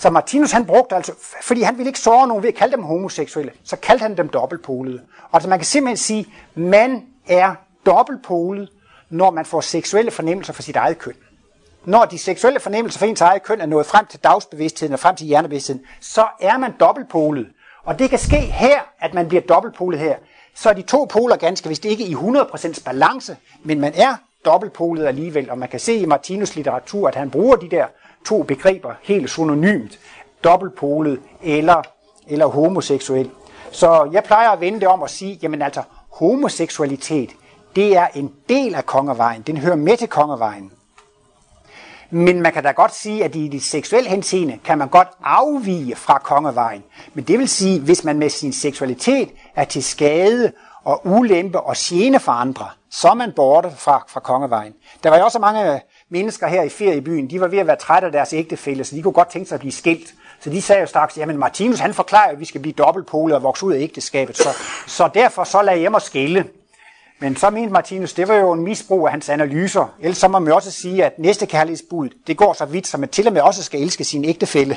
[0.00, 2.82] så Martinus han brugte altså, fordi han ville ikke såre nogen ved at kalde dem
[2.82, 5.00] homoseksuelle, så kaldte han dem dobbeltpolede.
[5.22, 7.54] Og altså man kan simpelthen sige, man er
[7.86, 8.68] dobbeltpolet,
[9.10, 11.14] når man får seksuelle fornemmelser for sit eget køn.
[11.84, 15.16] Når de seksuelle fornemmelser for ens eget køn er nået frem til dagsbevidstheden og frem
[15.16, 17.46] til hjernebevidstheden, så er man dobbeltpolet.
[17.84, 20.16] Og det kan ske her, at man bliver dobbeltpolet her.
[20.54, 25.06] Så er de to poler ganske vist ikke i 100% balance, men man er dobbeltpolet
[25.06, 27.86] alligevel, og man kan se i Martinus litteratur, at han bruger de der
[28.24, 29.98] to begreber helt synonymt,
[30.44, 31.82] dobbeltpolet eller,
[32.26, 33.30] eller homoseksuel.
[33.70, 37.30] Så jeg plejer at vende det om og sige, jamen altså, homoseksualitet,
[37.76, 39.42] det er en del af kongevejen.
[39.42, 40.72] Den hører med til kongevejen.
[42.10, 45.96] Men man kan da godt sige, at i det seksuelle henseende kan man godt afvige
[45.96, 46.84] fra kongevejen.
[47.14, 50.52] Men det vil sige, hvis man med sin seksualitet er til skade
[50.84, 54.72] og ulempe og gene for andre, så er man borte fra, fra kongevejen.
[55.02, 55.80] Der var jo også mange
[56.10, 59.02] mennesker her i feriebyen, de var ved at være trætte af deres ægtefælde, så de
[59.02, 60.14] kunne godt tænke sig at blive skilt.
[60.40, 63.42] Så de sagde jo straks, jamen Martinus han forklarer at vi skal blive dobbeltpolet og
[63.42, 64.48] vokse ud af ægteskabet, så,
[64.86, 66.44] så derfor så lad jeg mig skille.
[67.20, 69.94] Men så mente Martinus, det var jo en misbrug af hans analyser.
[70.00, 73.08] Ellers så må man også sige, at næste kærlighedsbud, det går så vidt, som man
[73.08, 74.76] til og med også skal elske sin ægtefælle.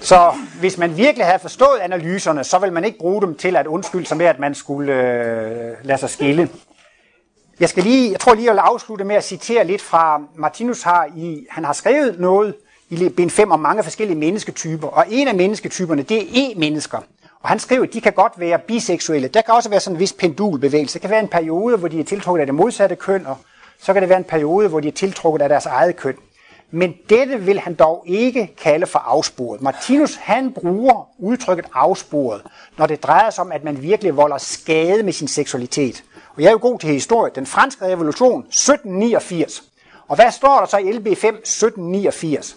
[0.00, 3.66] Så hvis man virkelig havde forstået analyserne, så vil man ikke bruge dem til at
[3.66, 6.48] undskylde sig med, at man skulle øh, lade sig skille.
[7.60, 10.82] Jeg skal lige, jeg tror lige, jeg vil afslutte med at citere lidt fra Martinus
[10.82, 12.54] har i, han har skrevet noget
[12.90, 16.98] i bind 5 om mange forskellige mennesketyper, og en af mennesketyperne, det er E-mennesker.
[17.40, 19.28] Og han skriver, at de kan godt være biseksuelle.
[19.28, 20.94] Der kan også være sådan en vis pendulbevægelse.
[20.94, 23.36] Det kan være en periode, hvor de er tiltrukket af det modsatte køn, og
[23.78, 26.16] så kan det være en periode, hvor de er tiltrukket af deres eget køn.
[26.70, 29.62] Men dette vil han dog ikke kalde for afsporet.
[29.62, 32.42] Martinus han bruger udtrykket afsporet,
[32.78, 36.04] når det drejer sig om, at man virkelig volder skade med sin seksualitet.
[36.40, 37.32] Og jeg er jo god til historie.
[37.34, 39.62] Den franske revolution 1789.
[40.08, 42.56] Og hvad står der så i LB5 1789?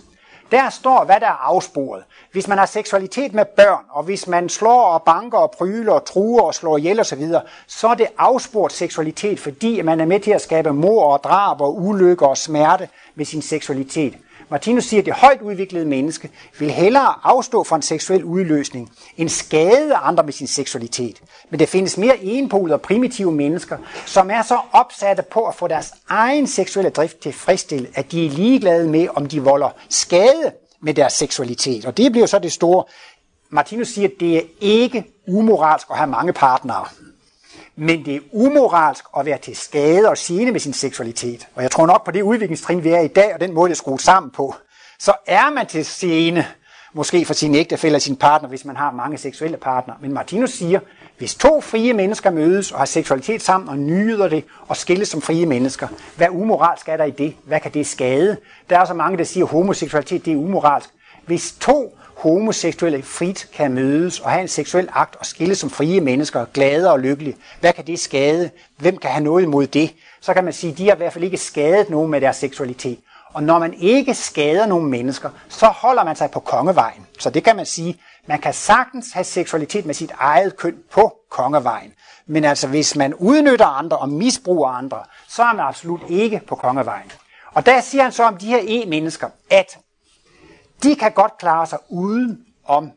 [0.51, 2.03] Der står, hvad der er afsporet.
[2.31, 6.05] Hvis man har seksualitet med børn, og hvis man slår og banker og pryler og
[6.05, 7.27] truer og slår ihjel osv.,
[7.67, 11.61] så er det afsporet seksualitet, fordi man er med til at skabe mor og drab
[11.61, 14.13] og ulykker og smerte med sin seksualitet.
[14.53, 16.29] Martinus siger, at det højt udviklede menneske
[16.59, 21.21] vil hellere afstå fra en seksuel udløsning, end skade andre med sin seksualitet.
[21.49, 25.67] Men der findes mere enpolede og primitive mennesker, som er så opsatte på at få
[25.67, 30.51] deres egen seksuelle drift tilfredsstillet, at de er ligeglade med, om de volder skade
[30.81, 31.85] med deres seksualitet.
[31.85, 32.83] Og det bliver så det store.
[33.49, 36.85] Martinus siger, at det er ikke umoralsk at have mange partnere.
[37.75, 41.47] Men det er umoralsk at være til skade og sine med sin seksualitet.
[41.55, 43.73] Og jeg tror nok på det udviklingstrin, vi er i dag, og den måde, det
[43.73, 44.55] er skruet sammen på,
[44.99, 46.47] så er man til sene,
[46.93, 49.97] måske for sin ægtefælle og sin partner, hvis man har mange seksuelle partnere.
[50.01, 50.79] Men Martinus siger,
[51.17, 55.21] hvis to frie mennesker mødes og har seksualitet sammen og nyder det og skilles som
[55.21, 57.35] frie mennesker, hvad umoralsk er der i det?
[57.43, 58.37] Hvad kan det skade?
[58.69, 60.89] Der er så mange, der siger, at homoseksualitet det er umoralsk.
[61.25, 66.01] Hvis to homoseksuelle frit kan mødes og have en seksuel akt og skille som frie
[66.01, 67.37] mennesker, glade og lykkelige.
[67.59, 68.49] Hvad kan det skade?
[68.77, 69.93] Hvem kan have noget imod det?
[70.21, 72.37] Så kan man sige, at de har i hvert fald ikke skadet nogen med deres
[72.37, 72.99] seksualitet.
[73.33, 77.07] Og når man ikke skader nogen mennesker, så holder man sig på kongevejen.
[77.19, 81.13] Så det kan man sige, man kan sagtens have seksualitet med sit eget køn på
[81.29, 81.93] kongevejen.
[82.27, 86.55] Men altså, hvis man udnytter andre og misbruger andre, så er man absolut ikke på
[86.55, 87.11] kongevejen.
[87.53, 89.77] Og der siger han så om de her e-mennesker, at
[90.83, 92.91] de kan godt klare sig uden om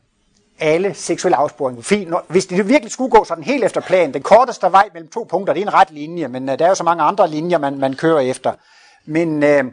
[0.59, 2.23] alle seksuelle afsporinger.
[2.29, 5.53] Hvis det virkelig skulle gå sådan helt efter planen, den korteste vej mellem to punkter,
[5.55, 7.79] det er en ret linje, men uh, der er jo så mange andre linjer, man,
[7.79, 8.53] man kører efter.
[9.05, 9.73] Men uh,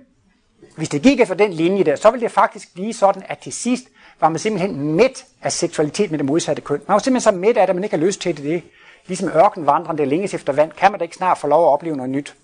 [0.76, 3.54] hvis det gik efter den linje der, så ville det faktisk blive sådan, at til
[3.54, 3.84] sidst
[4.20, 6.82] var man simpelthen midt af seksualitet med det modsatte køn.
[6.88, 8.44] Man var simpelthen så midt af det, at man ikke har lyst til det.
[8.44, 8.64] det.
[9.08, 11.96] Ligesom ørkenvandrende, der længes efter vand, kan man da ikke snart få lov at opleve
[11.96, 12.36] noget nyt.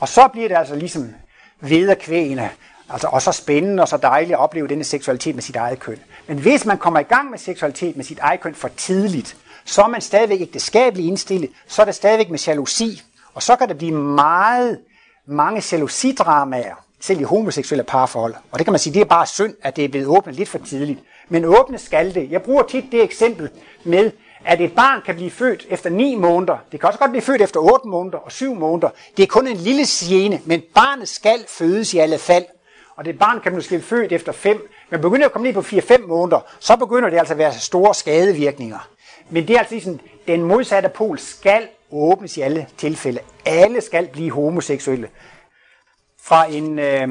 [0.00, 1.14] Og så bliver det altså ligesom
[1.60, 2.48] vederkvægende,
[2.90, 5.98] Altså, og så spændende og så dejligt at opleve denne seksualitet med sit eget køn.
[6.26, 9.82] Men hvis man kommer i gang med seksualitet med sit eget køn for tidligt, så
[9.82, 13.02] er man stadigvæk ægteskabeligt indstillet, så er det stadigvæk med jalousi.
[13.34, 14.78] Og så kan der blive meget,
[15.26, 18.34] mange jalousidramaer, selv i homoseksuelle parforhold.
[18.52, 20.48] Og det kan man sige, det er bare synd, at det er blevet åbnet lidt
[20.48, 21.00] for tidligt.
[21.28, 22.30] Men åbne skal det.
[22.30, 23.50] Jeg bruger tit det eksempel
[23.84, 24.10] med,
[24.44, 26.56] at et barn kan blive født efter 9 måneder.
[26.72, 28.88] Det kan også godt blive født efter 8 måneder og 7 måneder.
[29.16, 32.44] Det er kun en lille sjene, men barnet skal fødes i alle fald
[32.96, 36.06] og det barn kan måske født efter 5, men begynder at komme ned på 4-5
[36.06, 38.88] måneder, så begynder det altså at være store skadevirkninger.
[39.30, 43.20] Men det er altså sådan, den modsatte pol skal åbnes i alle tilfælde.
[43.46, 45.08] Alle skal blive homoseksuelle.
[46.22, 47.08] Fra, en, øh,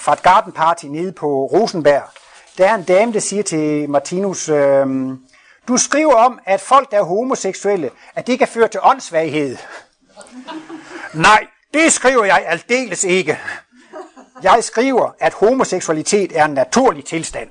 [0.00, 2.02] fra et garden party nede på Rosenberg,
[2.58, 4.86] der er en dame, der siger til Martinus, øh,
[5.68, 9.56] du skriver om, at folk, der er homoseksuelle, at det kan føre til åndssvaghed.
[11.28, 13.38] Nej, det skriver jeg aldeles ikke.
[14.42, 17.48] Jeg skriver, at homoseksualitet er en naturlig tilstand.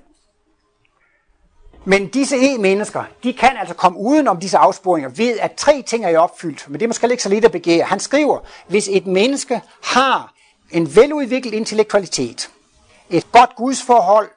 [1.86, 6.06] Men disse e-mennesker, de kan altså komme uden om disse afsporinger ved, at tre ting
[6.06, 6.66] er opfyldt.
[6.70, 7.84] Men det er måske ikke så lidt at begære.
[7.84, 10.34] Han skriver, hvis et menneske har
[10.72, 12.50] en veludviklet intellektualitet,
[13.10, 14.30] et godt gudsforhold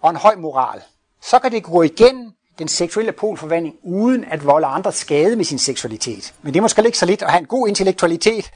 [0.00, 0.80] og en høj moral,
[1.22, 5.58] så kan det gå igen den seksuelle polforvandling uden at volde andre skade med sin
[5.58, 6.34] seksualitet.
[6.42, 8.50] Men det er måske ikke så lidt at have en god intellektualitet,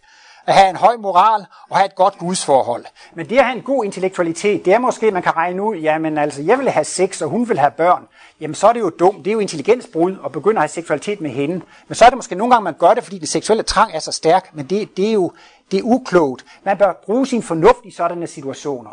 [0.47, 2.85] at have en høj moral og have et godt gudsforhold.
[3.15, 6.19] Men det at have en god intellektualitet, det er måske, man kan regne ud, jamen
[6.19, 8.07] altså, jeg vil have sex, og hun vil have børn.
[8.41, 11.21] Jamen så er det jo dumt, det er jo intelligensbrud at begynde at have seksualitet
[11.21, 11.61] med hende.
[11.89, 13.99] Men så er det måske nogle gange, man gør det, fordi den seksuelle trang er
[13.99, 15.33] så stærk, men det, det er jo
[15.71, 16.45] det er uklogt.
[16.65, 18.91] Man bør bruge sin fornuft i sådanne situationer.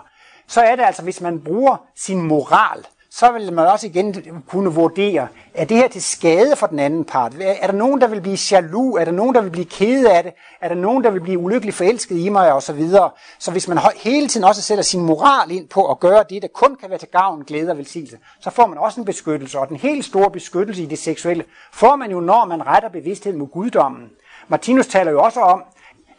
[0.47, 2.85] Så er det altså, hvis man bruger sin moral,
[3.15, 7.05] så vil man også igen kunne vurdere, er det her til skade for den anden
[7.05, 7.33] part?
[7.39, 8.99] Er der nogen, der vil blive jaloux?
[9.01, 10.33] Er der nogen, der vil blive kede af det?
[10.61, 12.53] Er der nogen, der vil blive ulykkelig forelsket i mig?
[12.53, 13.09] Og så videre.
[13.39, 16.47] Så hvis man hele tiden også sætter sin moral ind på at gøre det, der
[16.47, 19.59] kun kan være til gavn, glæde og velsignelse, så får man også en beskyttelse.
[19.59, 23.39] Og den helt store beskyttelse i det seksuelle får man jo, når man retter bevidstheden
[23.39, 24.09] mod guddommen.
[24.47, 25.63] Martinus taler jo også om,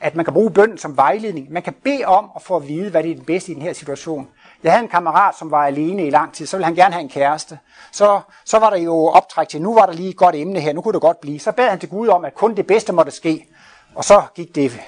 [0.00, 1.52] at man kan bruge bønden som vejledning.
[1.52, 3.62] Man kan bede om at få at vide, hvad det er det bedste i den
[3.62, 4.28] her situation.
[4.64, 7.02] Jeg havde en kammerat, som var alene i lang tid, så ville han gerne have
[7.02, 7.58] en kæreste.
[7.92, 10.72] Så, så var der jo optræk til, nu var der lige et godt emne her,
[10.72, 11.40] nu kunne det godt blive.
[11.40, 13.46] Så bad han til Gud om, at kun det bedste måtte ske.
[13.94, 14.78] Og så gik det, øh,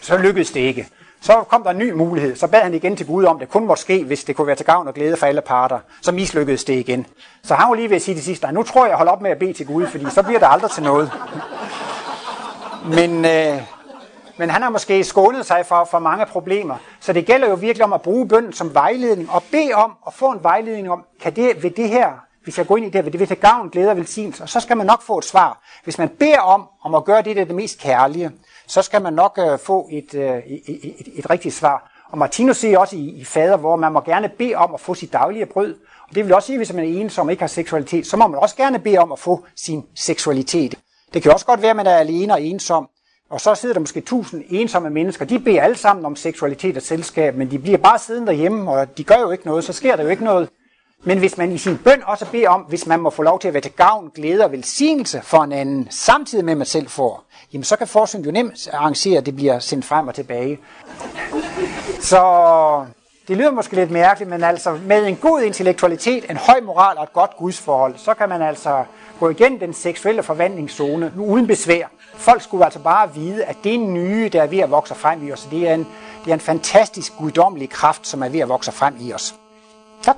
[0.00, 0.88] så lykkedes det ikke.
[1.20, 2.36] Så kom der en ny mulighed.
[2.36, 4.46] Så bad han igen til Gud om, at det kun måtte ske, hvis det kunne
[4.46, 5.78] være til gavn og glæde for alle parter.
[6.02, 7.06] Så mislykkedes det igen.
[7.42, 9.12] Så han var lige ved at sige det sidste, nej, nu tror jeg, jeg holder
[9.12, 11.12] op med at bede til Gud, fordi så bliver det aldrig til noget.
[12.96, 13.62] Men, øh,
[14.38, 16.76] men han har måske skånet sig for, for mange problemer.
[17.00, 20.14] Så det gælder jo virkelig om at bruge bønden som vejledning, og bede om at
[20.14, 22.10] få en vejledning om, kan det ved det her,
[22.44, 24.42] hvis jeg går ind i det her, vil det vil til gavn, glæde og velsignelse,
[24.42, 25.62] og så skal man nok få et svar.
[25.84, 28.30] Hvis man beder om, om at gøre det, der er det mest kærlige,
[28.66, 31.92] så skal man nok øh, få et, øh, et, et, et rigtigt svar.
[32.10, 34.94] Og Martinus siger også i, i fader, hvor man må gerne bede om at få
[34.94, 35.74] sit daglige brød.
[36.08, 38.26] Og det vil også sige, hvis man er ensom og ikke har seksualitet, så må
[38.26, 40.78] man også gerne bede om at få sin seksualitet.
[41.14, 42.88] Det kan også godt være, at man er alene og ensom,
[43.30, 45.24] og så sidder der måske tusind ensomme mennesker.
[45.24, 48.98] De beder alle sammen om seksualitet og selskab, men de bliver bare siddende derhjemme, og
[48.98, 50.48] de gør jo ikke noget, så sker der jo ikke noget.
[51.04, 53.48] Men hvis man i sin bøn også beder om, hvis man må få lov til
[53.48, 56.88] at være til gavn, glæde og velsignelse for en anden, samtidig med at man selv
[56.88, 60.58] får, jamen så kan forsyn jo nemt arrangere, at det bliver sendt frem og tilbage.
[62.00, 62.20] Så
[63.28, 67.02] Det lyder måske lidt mærkeligt, men altså med en god intellektualitet, en høj moral og
[67.02, 68.84] et godt gudsforhold, så kan man altså
[69.20, 71.86] gå igen den seksuelle forvandlingszone uden besvær.
[72.16, 75.32] Folk skulle altså bare vide, at det nye, der er ved at vokse frem i
[75.32, 75.86] os, det er en,
[76.24, 79.34] det er en fantastisk guddommelig kraft, som er ved at vokse frem i os.
[80.02, 80.16] Tak.